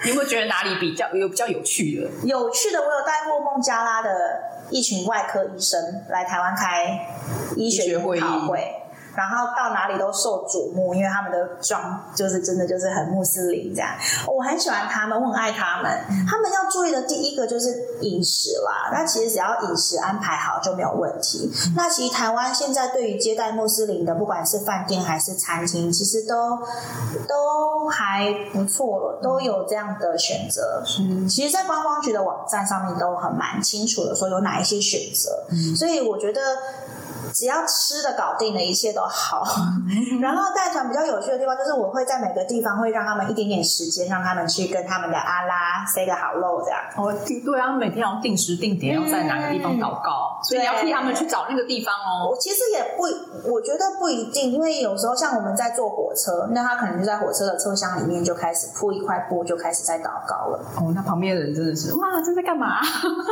[0.04, 2.10] 你有没有觉得哪里比较有比较有趣的？
[2.28, 4.10] 有趣的，我有带过孟加拉的
[4.70, 7.08] 一群外科医生来台湾开
[7.56, 8.76] 医学会议会。
[9.20, 13.90] 然后到哪里都受瞩目，因为他们的妆就是真的就是很穆斯林这样。
[14.26, 15.92] 我很喜欢他们，我很爱他们。
[16.26, 18.90] 他们要注意的第一个就是饮食啦。
[18.94, 21.52] 那其实只要饮食安排好就没有问题。
[21.76, 26.58] 那其实台湾现在对于接待穆斯林的，不管是饭店还是餐厅，其实都
[27.28, 30.82] 都还不错了，都有这样的选择。
[31.28, 35.44] 其实，在观光局的网站上面都很蛮清楚的，说有哪一些选择。
[35.76, 36.40] 所以我觉得。
[37.40, 39.48] 只要吃的搞定了，一切都好。
[40.20, 46.82] 然后带团比较有趣的地方，就是我会在每个地方会让他们一点点时间，让他们去跟他们的阿拉 say 个 hello 这样。
[46.98, 52.28] 哦，对啊，每天要定时定点要在哪个地方祷告，嗯、所以你要替他们去找那个地方哦。
[52.30, 53.04] 我其实也不，
[53.50, 60.60] 我觉得不一定，因为有时候像我们在坐火车，那他可能就在火车的车厢里面就开始铺一块布，就开始在祷告了。
[60.76, 62.82] 哦，那旁边的人真的是哇，这在干嘛？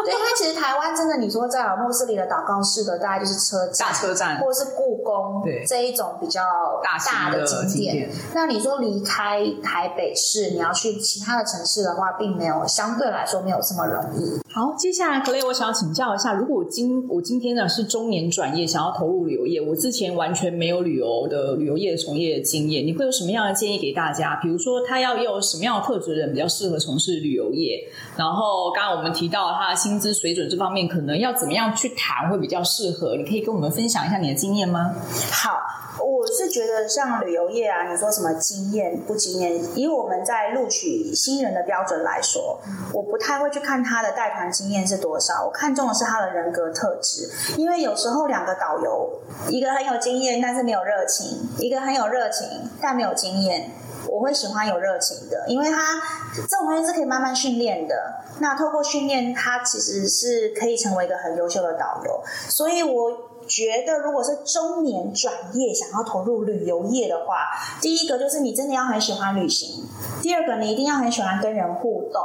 [0.06, 3.97] 对，因为其实台湾真的，你说在有穆斯林的祷告室的，大概就是车站。
[3.98, 6.42] 车站，或者是故宫，对这一种比较
[6.84, 8.10] 大的景点。
[8.34, 14.40] 那你说离开台北市，你要去其他的城市的话，并没有相对来说没有这么容易。
[14.54, 24.40] 好，接下来 Claire，我想要请教一下，如果我今我今天呢是中年转业，想要投入旅游业，我之前完全没有旅游的旅游业从业的经验，你会有什么样的建议给大家？
[24.42, 27.88] 比如说，他要有什么样的特质的人比较适合从事旅游业？
[28.16, 33.16] 然后，刚刚我们提到他的薪资水准这方面，可能要怎么样去谈会比较适合？
[33.16, 34.94] 你可以跟我们分享一下你的经验吗？
[35.32, 35.60] 好。
[36.00, 39.60] 我是觉得像旅游业啊，你说什么经验不经验？
[39.76, 42.60] 以我们在录取新人的标准来说，
[42.94, 47.28] 我不太会去看他的带团经验是多少，我看重的是他的人格特质。
[47.58, 49.10] 因为有时候两个导游，
[49.50, 52.48] 一个很有经验但是没有热情，一个很有热情
[52.80, 53.72] 但没有经验。
[54.08, 56.00] 我会喜欢有热情的，因为他
[56.36, 57.96] 这种东西是可以慢慢训练的。
[58.40, 62.24] 那透过训练，他其实是可以成为一个很优秀的导游。
[62.50, 63.12] 所以我。
[63.48, 67.48] 觉得如果是中年转业想要投入旅游业的话，
[67.82, 69.86] 第一个就是你真的要很喜欢旅行，
[70.22, 72.22] 第二个你一定要很喜欢跟人互动，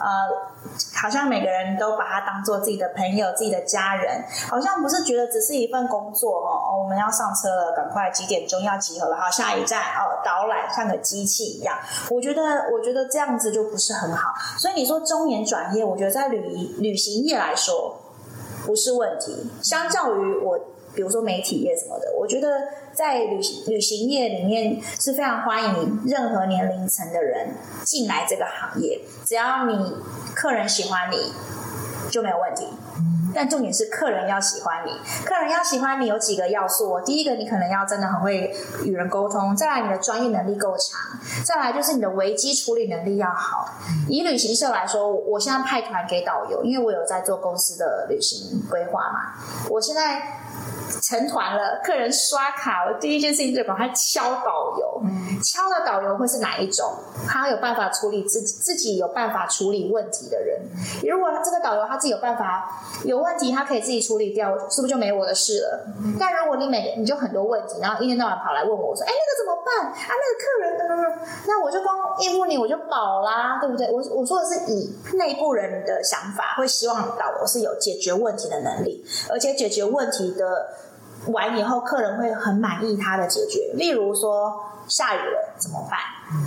[0.00, 0.06] 呃，
[0.94, 11.76] 好像每个人都把它当做自己的朋友、自己的家人，好像不是觉得只是一份工作哦，我们要上车了，赶快几点钟要集合了，好，下一站哦，导览像个机器一样，
[12.10, 12.42] 我觉得
[12.72, 16.40] 我觉得这样子就不是很好，所以你说中年转业，我觉得在旅
[16.78, 17.96] 旅行业来说。
[18.64, 19.50] 不是问题。
[19.62, 20.58] 相较于我，
[20.94, 22.48] 比如说媒体业什么的，我觉得
[22.92, 27.50] 在旅行旅行业里面是非常欢迎任何年龄层的人
[27.84, 29.94] 进来这个行业，只要你
[30.34, 31.16] 客人喜欢你，
[32.10, 32.66] 就没有问题。
[33.34, 34.90] 但重点是客人要喜欢你，
[35.24, 37.00] 客人要喜欢你有几个要素。
[37.00, 40.98] 第一个，你可能要真的很会与人沟通；再来，你的专业能力够强；
[41.44, 43.66] 再来就是你的危机处理能力要好。
[44.08, 49.34] 以旅行社来说，我现在派团给导游，因为我有在做公司的旅行规划嘛，
[49.68, 50.40] 我现在。
[51.00, 55.00] 成团了，客人刷卡，我第一件事情就赶快敲导游。
[55.04, 56.92] 嗯、敲的导游会是哪一种？
[57.28, 60.60] 他有办法处理自己，自己有办法处理问题的人。
[61.04, 65.86] 如果这个导游他自己有办法，有问题他可以自己处理掉，是不是就没我的事了？
[66.02, 69.92] 嗯、但如果你每你就很多问题，然后一天到晚跑来问我，我说：“哎，那个怎么办？
[69.92, 71.18] 啊，那个客人……
[71.20, 80.68] 嗯、那我就光应付你，我就饱啦，对不对？”我我说的是以内部人的想法，会希望导游是有解决问题的能力，而且解决问题的。
[81.26, 83.74] 完以后，客人会很满意他的解决。
[83.74, 85.98] 例如说，下雨了怎么办？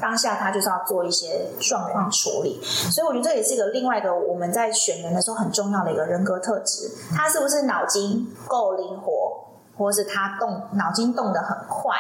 [0.02, 2.62] 当下他就是要做一些状况处理。
[2.64, 6.92] 所以我觉得这也是一个另外一个我们在选人的时候很重要的一个人格特质。
[7.16, 9.46] 他是不是脑筋够灵活，
[9.78, 11.96] 或是他动脑筋动得很快？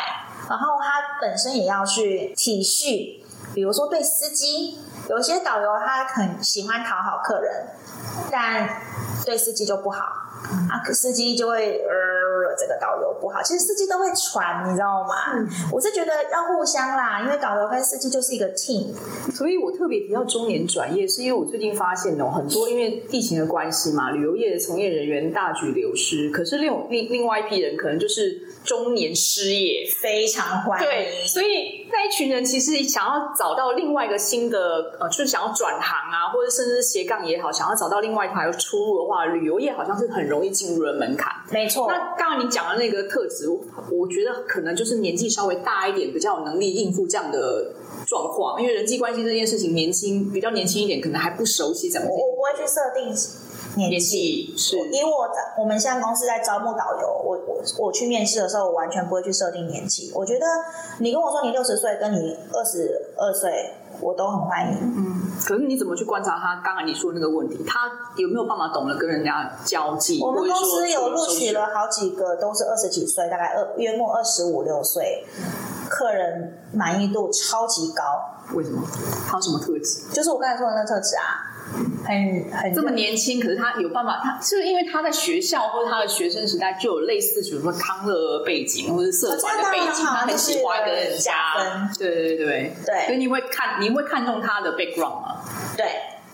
[0.49, 7.67] 然后他本身也要去体恤，比如说对司机，有些导游他很喜欢讨好客人，
[8.29, 8.81] 但
[9.25, 10.03] 对司机就不好。
[10.69, 13.41] 啊，司机就会呃，这个导游不好。
[13.41, 15.33] 其实司机都会传，你知道吗？
[15.35, 18.93] 嗯、我是觉得要互相啦，因为导游跟司机就是一个 team。
[19.33, 26.29] 所以我特别提到中年转业，是因为我最近发现哦，很多因为疫情的关系嘛，旅游业的从业人员大举流失。
[26.29, 30.87] 可是另另另外一批人，可能就是中年失业，非常欢迎。
[30.87, 41.87] 对，所以那一群人其实想要找到另外一个新的呃，就是想要转行啊，或者甚至斜杠也好，想要找到另外一条出路的话，旅游业好像是很容易进入了门槛，没错。
[41.87, 47.71] 那刚刚你讲的那个特质，我觉得可能就是年纪稍微大一点，比较有能力应付这样的
[48.07, 48.59] 状况。
[48.61, 52.07] 因为人际关系这件事情，年轻比较年轻一点，可能还不熟悉怎么。
[52.09, 53.15] 我不会去设定
[53.75, 60.11] 年纪，是因为我在我们现在公司在招募导游，我我我去面试的时候，我完全不会去设定年纪。
[60.13, 60.45] 我觉得
[60.99, 63.73] 你跟我说你六十岁，跟你二十二岁。
[64.01, 65.31] 我都很欢迎，嗯。
[65.45, 66.59] 可是你怎么去观察他？
[66.65, 67.79] 刚才你说的那个问题，他
[68.17, 70.19] 有没有办法懂得跟人家交际？
[70.19, 75.23] 我们公司有录取了好几个，都是二十几岁，大概二约莫二十五六岁，
[75.87, 78.03] 客人满意度超级高。
[78.55, 78.81] 为什么？
[79.27, 80.11] 他有什么特质？
[80.11, 81.52] 就是我刚才说的那个特质啊。
[82.05, 91.33] 很很这么年轻，可是他有办法，他是不是因为他在学校或者他的学生时代就有类似，比如说康乐背景或者社团的背景，他很喜欢跟人家，
[91.97, 95.41] 对对对对，对，所以你会看你会看中他的 background 吗？
[95.75, 95.85] 对，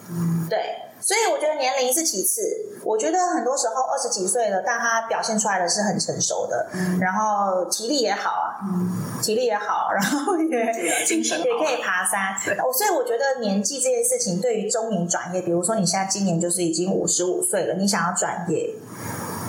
[0.09, 0.57] 嗯，对。
[1.01, 2.41] 所以我觉得年龄是其次，
[2.83, 12.35] 我觉得很多时候二十几岁了，但他表现出来的是很成熟的，嗯、然后体力也好啊，嗯、体力也好，然后也精神也可以爬山。
[12.65, 18.75] 我所以我觉得年纪这件事情对于中年转业，比如说你现在今年就是已经五十五岁了，你想要转业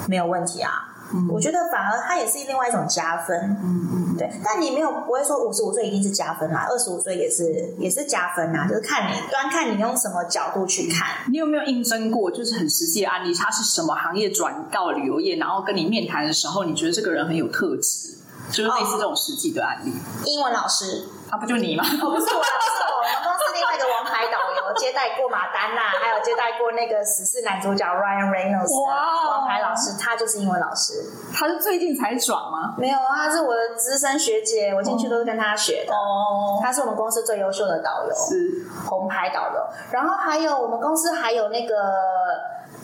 [0.08, 0.86] 没有问题啊。
[1.12, 4.30] 嗯、我觉得反而它也是另外一种加分，嗯嗯，对。
[4.44, 11.09] 但你没有不会说五十五岁一定是加分啦，二十五岁也是也是加分啊，就是看你端看你用什么角度去看。
[11.33, 13.33] 你有没有应征过就是很实际的案例？
[13.35, 18.18] 他是什么行业转到旅游业，然后跟你面谈的时候，你觉得这个人很有特质，
[18.50, 19.90] 就是类似这种实际的案例。
[19.90, 21.83] 哦、英文老师，啊，不就你吗？
[21.88, 28.83] 哦、不是我，不是我，我们公司另外一个王牌导游接待过马丹娜， 还有接待过那个死侍男主角 Ryan Reynolds。
[28.83, 31.05] 哇，王牌老师，他就是英文老师。
[31.33, 32.74] 他是最近才转吗？
[32.76, 35.92] 没有，他是我的资深学姐，我进去都是跟他学的。
[35.94, 39.64] 哦，他是我们公司最优秀的导游，是红牌导游。
[39.92, 41.74] 然后还有我们公司还有那个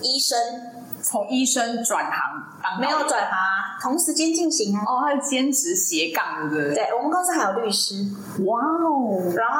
[0.00, 0.38] 医生，
[1.02, 2.14] 从医生转行
[2.62, 4.82] 当没有转行啊，同时间进行啊。
[4.86, 6.74] 哦，他是兼职斜杠，对不对？
[6.74, 7.94] 对，我们公司还有律师。
[8.44, 9.32] 哇哦！
[9.34, 9.58] 然后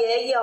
[0.00, 0.40] 也有，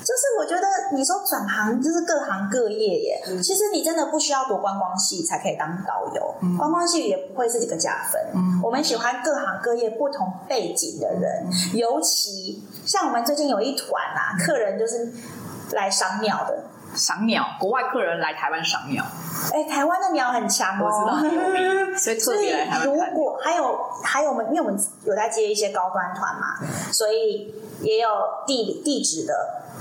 [0.00, 3.22] 就是我觉得你说转行就是各行各业耶。
[3.26, 8.20] 嗯、其实你真的不需要读观光系才可以当导游，嗯、观光系也不会是几个加分。
[8.34, 15.12] 嗯、我们喜欢各行各业不同背景的人，嗯、尤其像我们最近有一团啊，客人就是
[15.72, 16.64] 来赏鸟的。
[16.94, 19.04] 赏鸟，国外客人来台湾赏鸟。
[19.52, 22.86] 哎，台湾的鸟很强哦，我知道，所以特别来台湾。
[22.86, 26.56] 如果还有还有我们，因为我们有在接一些高端团嘛，
[26.92, 28.08] 所以也有
[28.46, 29.34] 地地址的。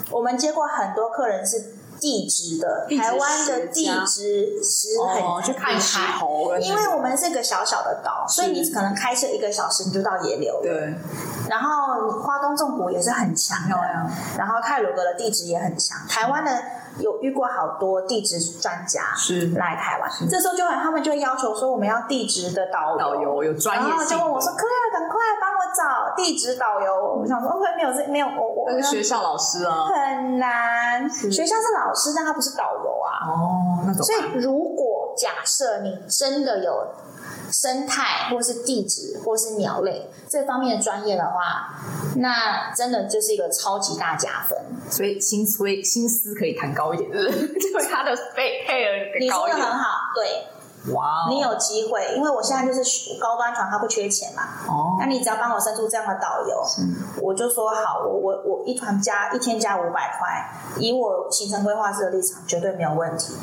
[0.10, 6.58] 我们接过很多客人是地质的，台湾的地质石很去看石头。
[6.58, 10.62] 因为我们是个小小的岛，所以你可能开车一个小时你就到野柳了。
[10.64, 10.96] 对。
[11.50, 13.76] 然后花东纵谷也是很强的，
[14.38, 16.52] 然后泰鲁阁的地质也很强，台湾的。
[17.00, 31.10] 有遇过好多地质专家是来台湾，这时候就会他们就会要求说，我们要地质的导游，导游有专业性，然后就问我说：“可以赶快帮我找地质导游。”我想说：“会没有这没有我我。”学校老师啊，很难。
[31.10, 33.30] 学校是老师，但他不是导游啊。
[33.30, 34.04] 哦，那种。
[34.04, 34.81] 所以如果
[35.16, 36.88] 假设你真的有。
[37.52, 41.76] 生态或是地质或是鸟类这方面的专业的话，
[42.16, 44.58] 那真的就是一个超级大加分。
[44.90, 47.30] 所以薪资薪资可以谈高一点，是
[47.74, 47.90] 不是？
[47.90, 54.44] 他的配配额你说的很好，对，哇 Wow，你有机会，因为我现在就是高端团，他不缺钱嘛。
[54.68, 56.82] 哦，那你只要帮我生出这样的导游，是
[57.22, 60.50] 我就说好，我我我一团加一天加五百块，
[60.80, 63.36] 以我行程规划师的立场，绝对没有问题。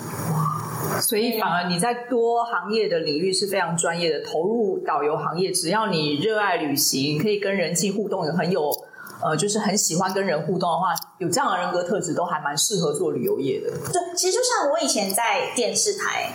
[1.01, 8.71] 所以反而你在多行业的领域是非常专业的，投入导游行业，只要你热爱旅行，可以跟人际互动，也很有
[9.21, 13.71] 呃，就是很喜欢跟人互动的话，有这样的人格特质，都还蛮适合做旅游业的。
[13.93, 16.33] 对，其实就像我以前在电视台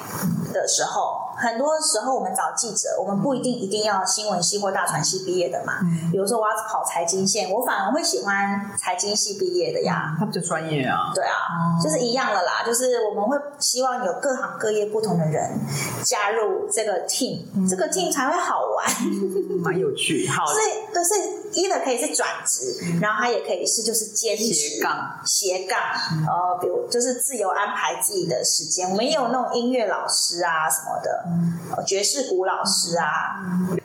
[0.54, 1.22] 的时候。
[1.36, 5.80] 很多时候我们找记者，我们不一定一定要新闻系或大传系毕业的嘛。
[5.82, 10.16] 嗯，比如说我要跑财经线，我反而会喜欢财经系毕业的呀。
[10.18, 11.12] 他比较专业啊。
[11.16, 12.64] 对啊，哦、就是一样的啦。
[12.64, 15.60] 就是我们会希望有各行各业不同的人
[16.04, 18.86] 加入这个 team，、嗯、这个 team 才会好玩，
[19.64, 20.28] 蛮、嗯、有趣。
[20.28, 25.78] 好， 所以都是一的可以是转职，嗯、然后他也可以是就是兼职斜杠斜杠，
[26.26, 28.90] 呃，比如就是自由安排自己的时间。
[28.90, 31.84] 我们也有那种音乐老师啊什么的。
[31.86, 33.06] 爵士鼓老师啊，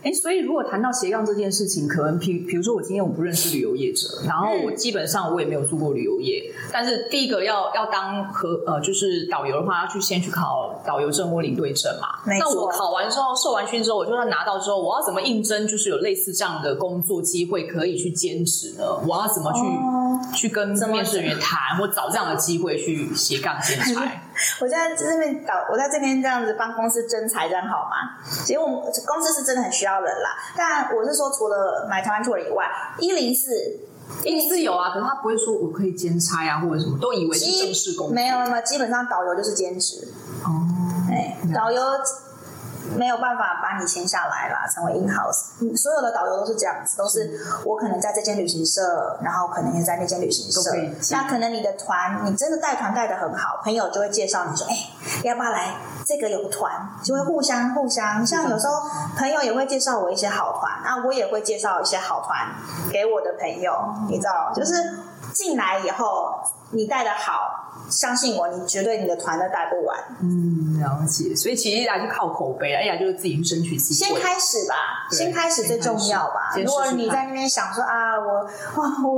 [0.03, 12.09] 哎，所以如果谈到斜杠这件事情，可能比比如说我今天我不认识旅游业者，然后我基本上我也没有做过旅游业，但是第一个要要当和呃就是导游的话，要去先去考导游证或领队证嘛。
[12.27, 15.66] 那我考完之后受完训之后，我就要拿到之后，我要怎么应征？
[15.66, 18.85] 就是有类似这样的工作机会可以去兼职呢？
[19.07, 24.03] 我要怎么去、哦、去跟面试人员谈，或找这样的机会去斜杠兼差？
[24.61, 28.23] 我现在这边导，我在这边这样子帮公司争财，这样好吗？
[28.45, 30.31] 其实我们公司是真的很需要人啦。
[30.57, 32.67] 但我是说，除了买台湾 tour 以外，
[32.99, 33.51] 一零四
[34.25, 38.15] 一零四有啊，可是他不会说我可以兼差啊，或者什么，都以为是正式工作。
[38.15, 40.07] 没有没有，基本上导游就是兼职
[40.45, 40.67] 哦。
[41.11, 41.83] 哎，导游。
[42.97, 45.76] 没有办法把你签下来啦，成为 in house。
[45.76, 50.70] 所有的导游都是这样子，都是我可能在这间旅行社，然后可能也在那间旅行社。
[51.11, 54.74] 那可能你的团，你真的带团带的很好，朋友就会介绍你说，哎，
[55.24, 55.74] 要不要来？
[56.07, 56.72] 这个有个团，
[57.03, 58.26] 就会互相互相。
[58.26, 58.74] 像有时候
[59.16, 62.47] 朋友也会介绍我一些好团，那我也会介绍一些好团
[62.91, 63.72] 给我的朋友，
[64.09, 64.74] 你知道，就是
[65.34, 67.58] 进来以后你带的好。
[67.91, 69.99] 相信我，你绝对你的团都带不完。
[70.20, 71.34] 嗯，了解。
[71.34, 74.11] 所所以其实一来就靠口碑，一来就是自己去争取机会。
[74.11, 74.74] 先开始吧，
[75.11, 76.53] 先开始最重要吧。
[76.62, 78.45] 如果你在那边想说啊，我
[78.76, 79.14] 哇我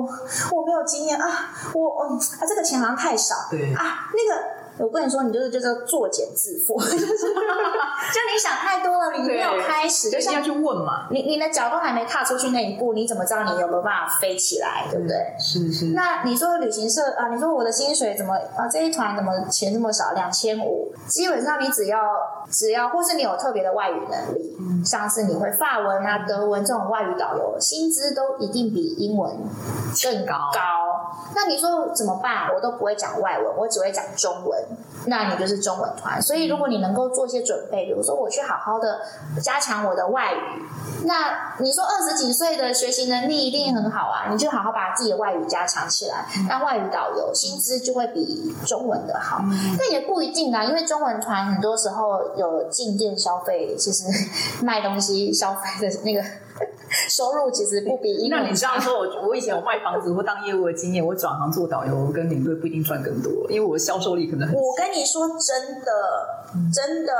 [0.52, 4.59] 我没有经验啊，我我啊这个钱好像太少，对啊那个。
[4.82, 11.06] 我跟你说，你就是就是作茧自缚， 就你想太多了，你没有开始，就是要去问嘛。
[11.10, 15.16] 你你的脚都还没踏出去那一步，你怎么知道你有没有办法飞起来，对不对？
[15.38, 15.86] 是是。
[15.94, 18.66] 那你说旅行社啊，你说我的薪水怎么啊？
[18.70, 20.12] 这一团怎么钱这么少？
[20.12, 22.00] 两千五，基本上你只要
[22.50, 29.30] 只要，或是你有特别的外语能力，嗯、像是你会法文啊、德文这种外语导游，薪资都一定比英文
[30.02, 30.34] 更高。
[30.52, 30.89] 高。
[31.34, 32.48] 那你说怎么办？
[32.54, 34.58] 我都不会讲外文，我只会讲中文。
[35.06, 39.00] 那你就是中文团，所以如果你能够做一些准备，比如说我去好好的
[39.42, 40.62] 加强我的外语，
[41.06, 49.42] 那你说二十几岁的学习能力一定很好啊，你就好好把自己的外语加强起来，那外语导游，薪资就会比中文的好。
[49.78, 54.04] 但也不一定啊，因为中文团很多时候有进店消费，其实
[54.62, 56.22] 卖东西消费的那个。
[57.08, 58.28] 收入其实不比。
[58.30, 64.54] 那你这样说，我我以前有卖房子或当业务的经验，我转行做导游跟领队不一定赚更多，因为我的销售力可能很。
[64.54, 65.92] 我跟你说真的，
[66.72, 67.12] 真的，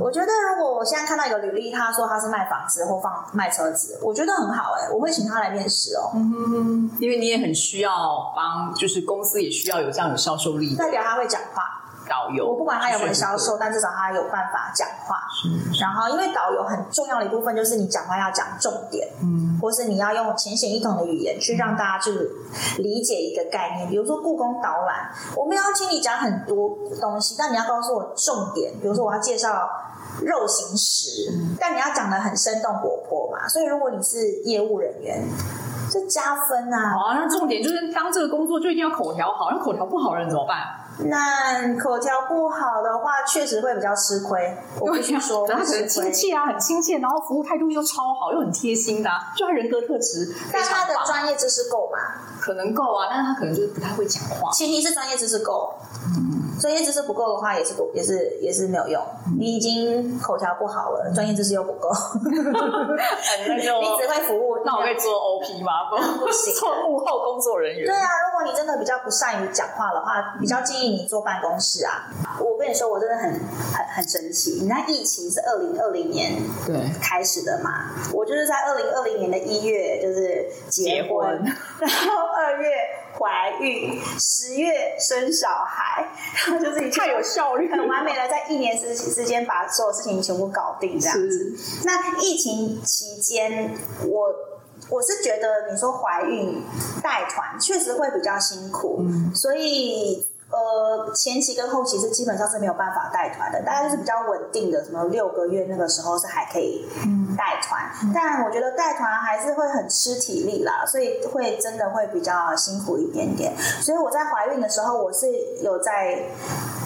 [0.00, 6.12] 我觉得如果我现在看到一个履历，他说他是卖房子或放卖车子，我觉得很好哎、欸，我会请他来面试哦。
[6.14, 11.77] 嗯哼哼，因为你也很需要帮，就是公司也需要有这样有销售力，代表他会讲话。
[12.08, 15.20] 导游，我不管他有没有销售，但至少他有办法讲话。
[15.78, 22.10] 然后，因为导游很重要的一部分就是你讲话要讲重点，嗯，或是你要用浅显易懂的语言去让大家去
[22.78, 23.88] 理解一个概念。
[23.88, 28.72] 比如说故宫导览，我们要请你讲很多东西，但你要告诉我重点。
[28.80, 29.68] 比如说我要介绍
[30.22, 31.30] 肉形石，
[31.60, 33.46] 但你要讲的很生动活泼嘛。
[33.48, 35.22] 所以如果你是业务人员，
[35.90, 36.90] 这加分啊！
[36.90, 40.58] 好啊，那重点就是当这个工作就一定要口条好，那口条不好的人怎么办？
[41.04, 44.56] 那口条不好的话，确实会比较吃亏。
[44.80, 50.34] 我必须说，他很亲切啊，很亲切，然后服务态度又超好，又很贴心的，啊，就他人格特质。
[50.52, 51.98] 但他的专业知识够吗？
[52.40, 54.50] 可能够啊，但是他可能就是不太会讲话。
[54.52, 55.74] 前提是专业知识够。
[56.16, 56.47] 嗯。
[56.60, 59.02] 专业知识不够的话，也是不也是也是没有用。
[59.38, 61.88] 你已经口条不好了，专业知识又不够，
[62.24, 64.58] 你只会服务。
[64.64, 65.88] 那我可以做 OP 吗？
[65.90, 65.96] 不，
[66.26, 67.86] 不行，做幕后工作人员。
[67.86, 72.08] 对啊，如果你真的比较不善于讲话的话，比较建议你坐办公室啊。
[72.40, 74.58] 我跟你说，我真的很很很神奇。
[74.62, 76.32] 你看，疫情是二零二零年
[76.66, 77.70] 对开始的嘛？
[78.12, 81.08] 我就是在二零二零年的一月就是结婚，
[81.44, 82.68] 结婚 然后二月
[83.18, 86.06] 怀孕，十月生小孩。
[86.62, 91.54] 就是太有效率，很完美的在一年之之间把所有事情全部搞定这样子。
[91.84, 93.74] 那疫情期间，
[94.06, 94.34] 我
[94.88, 96.62] 我是觉得你说怀孕
[97.02, 106.86] 带团确实会比较辛苦，嗯、所以呃前期跟后期是基本上是没有办法带团的，大概就是比较稳定的，什么六个月那个时候是还可以
[107.36, 113.52] 带团，嗯、但我觉得带团还是会很吃体力啦，所以会真的会比较辛苦一点点。
[113.56, 115.26] 所以我在怀孕的时候，我是
[115.62, 116.18] 有在。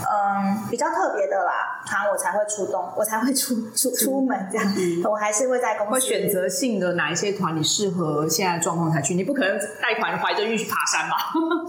[0.04, 4.66] 嗯，比较特别的啦，团我才会出动，我才会出出出门这样。
[4.76, 5.92] 嗯、我还是会在公司。
[5.92, 9.14] 会选择性的哪一些团你适合现在状况才去？
[9.14, 11.16] 你不可能带团怀着孕去爬山吧？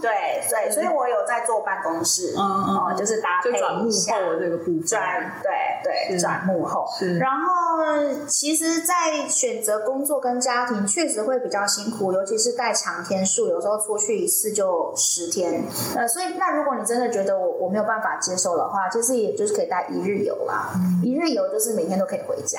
[0.02, 0.10] 对
[0.50, 4.82] 对，所以我有在坐办公室，嗯嗯，嗯，就是搭配转幕后的这个部分。
[4.84, 6.86] 转对对，转幕后。
[6.98, 15.64] 是然后，其实，在选择工作跟家庭，确实会比较辛苦，尤其是带长天数，有时候出去一次就十天。
[15.96, 18.34] 呃，所以那如果你真的觉得我我没有办法接。
[18.36, 20.72] 受的话，其实也就是可以带一日游啦。
[20.74, 22.58] 嗯、一日游就是每天都可以回家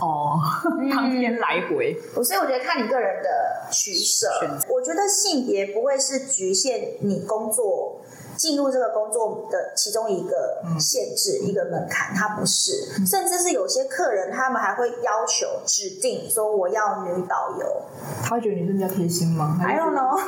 [0.00, 0.40] 哦，
[0.90, 1.94] 当天来回。
[2.16, 3.28] 我、所以我觉得看你个人的
[3.70, 4.26] 取舍。
[4.66, 7.93] 我觉得性别不会是局限你工作。
[8.36, 12.72] 进入这个工作的其中一个限制，嗯、一个门槛，它不是，
[13.06, 17.82] 甚至是有些客人他们还会要求指定说我要女导游，
[18.22, 20.18] 他会觉得你是比较贴心吗？I don't know。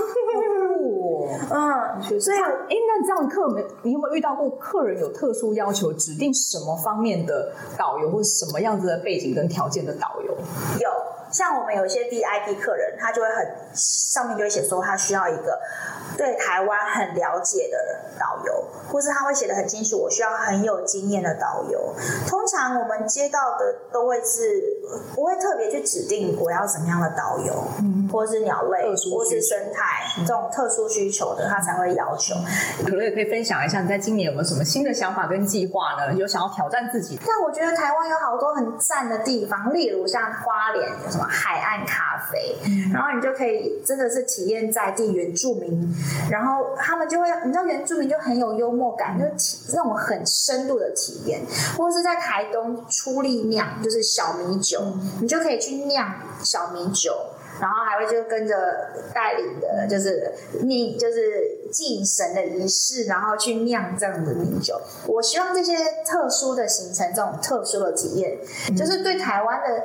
[1.51, 10.37] 嗯，所以，哎，那这样客人，你有没有遇到过客人有特殊要求，指定什么方面的导游，或者什么样子的背景跟条件的导游？
[10.81, 10.91] 有，
[11.37, 15.61] 像我们有一些 VIP 客人，他就会很上面就会写说他需要一个。
[16.17, 17.77] 对台湾很了解的
[18.19, 21.95] 导游，或是他会写的很清楚，我需要很有经验的导游。
[22.27, 24.76] 通常我们接到的都会是
[25.15, 32.35] 不会特别去指定我要什么样的导游，嗯，或是鸟类，或是生态这种特殊需求的，他才会要求。
[32.85, 36.15] 可乐也可以分享一下，你在今年有没有什么新的想法跟计划呢？
[36.15, 37.19] 有想要挑战自己？
[37.27, 42.16] 但我觉得台湾有好多很赞的地方，例如像花莲有什么海岸咖
[42.93, 45.95] 然后你就可以真的是体验在地原住民。
[46.31, 51.41] 然后他们就会，你知道原住民就很有幽默感，就体那种很深度的体验，
[51.77, 54.81] 或者是在台东出力酿，就是小米酒，
[55.21, 56.13] 你就可以去酿
[56.43, 57.13] 小米酒。
[57.59, 58.55] 然后还会就跟着
[59.15, 64.81] 带领的，就是你就是敬神的仪式，然后去酿这样的米酒。
[65.07, 68.39] 我希望这些特殊的行程，这种特殊的体验，
[68.71, 69.85] 嗯、就是对台湾的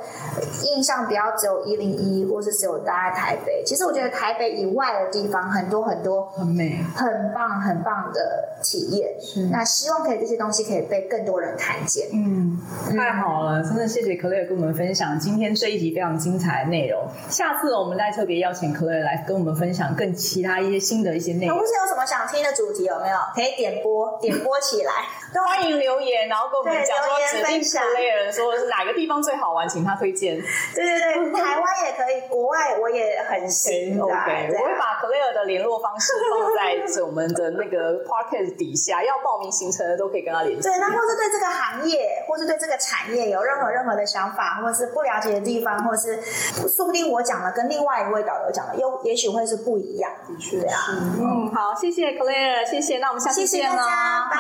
[0.64, 3.64] 印象不要只有一零一，或是只有待在台北。
[3.66, 8.22] 其实我觉得台北以外的地方，很多很多很美、很棒、很棒的
[8.64, 9.10] 体验。
[9.20, 12.08] 是那希望可以这些东西可以被更多人看见。
[12.14, 12.60] 嗯，
[12.96, 17.06] 太好了，真的谢谢 Claire 跟我们分享今天这一集非常精彩的内容。
[17.28, 17.72] 下次。
[17.72, 21.58] 我们再特别邀请 Claire 来跟我们分享更其他一些新的一些内容。
[21.58, 23.18] 同有什么想听的主题有没有？
[23.34, 24.94] 可以点播点播起来。
[25.40, 30.36] 欢迎留言，然后跟我们讲说指定 Claire 说是哪个地方最好玩，请他推荐。
[30.76, 34.00] 对对对，台湾也可以，国外我也很行。
[34.02, 40.62] OK，, 我会把 Claire 的联络方式放在我们的那个 Podcast 底下，要报名行程的都可以跟他联系。
[40.68, 46.22] 对，那或是对这个行业，或是对这个产业有任何任何的想法，或是不了解的地方，或是
[46.68, 50.12] 说不定我讲了跟另外一位导游讲的，又也许会是不一样。
[50.28, 50.78] 的确啊，
[51.20, 54.38] 嗯，好，谢谢 Claire，谢谢，那我们下次见喽，拜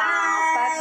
[0.55, 0.80] 拜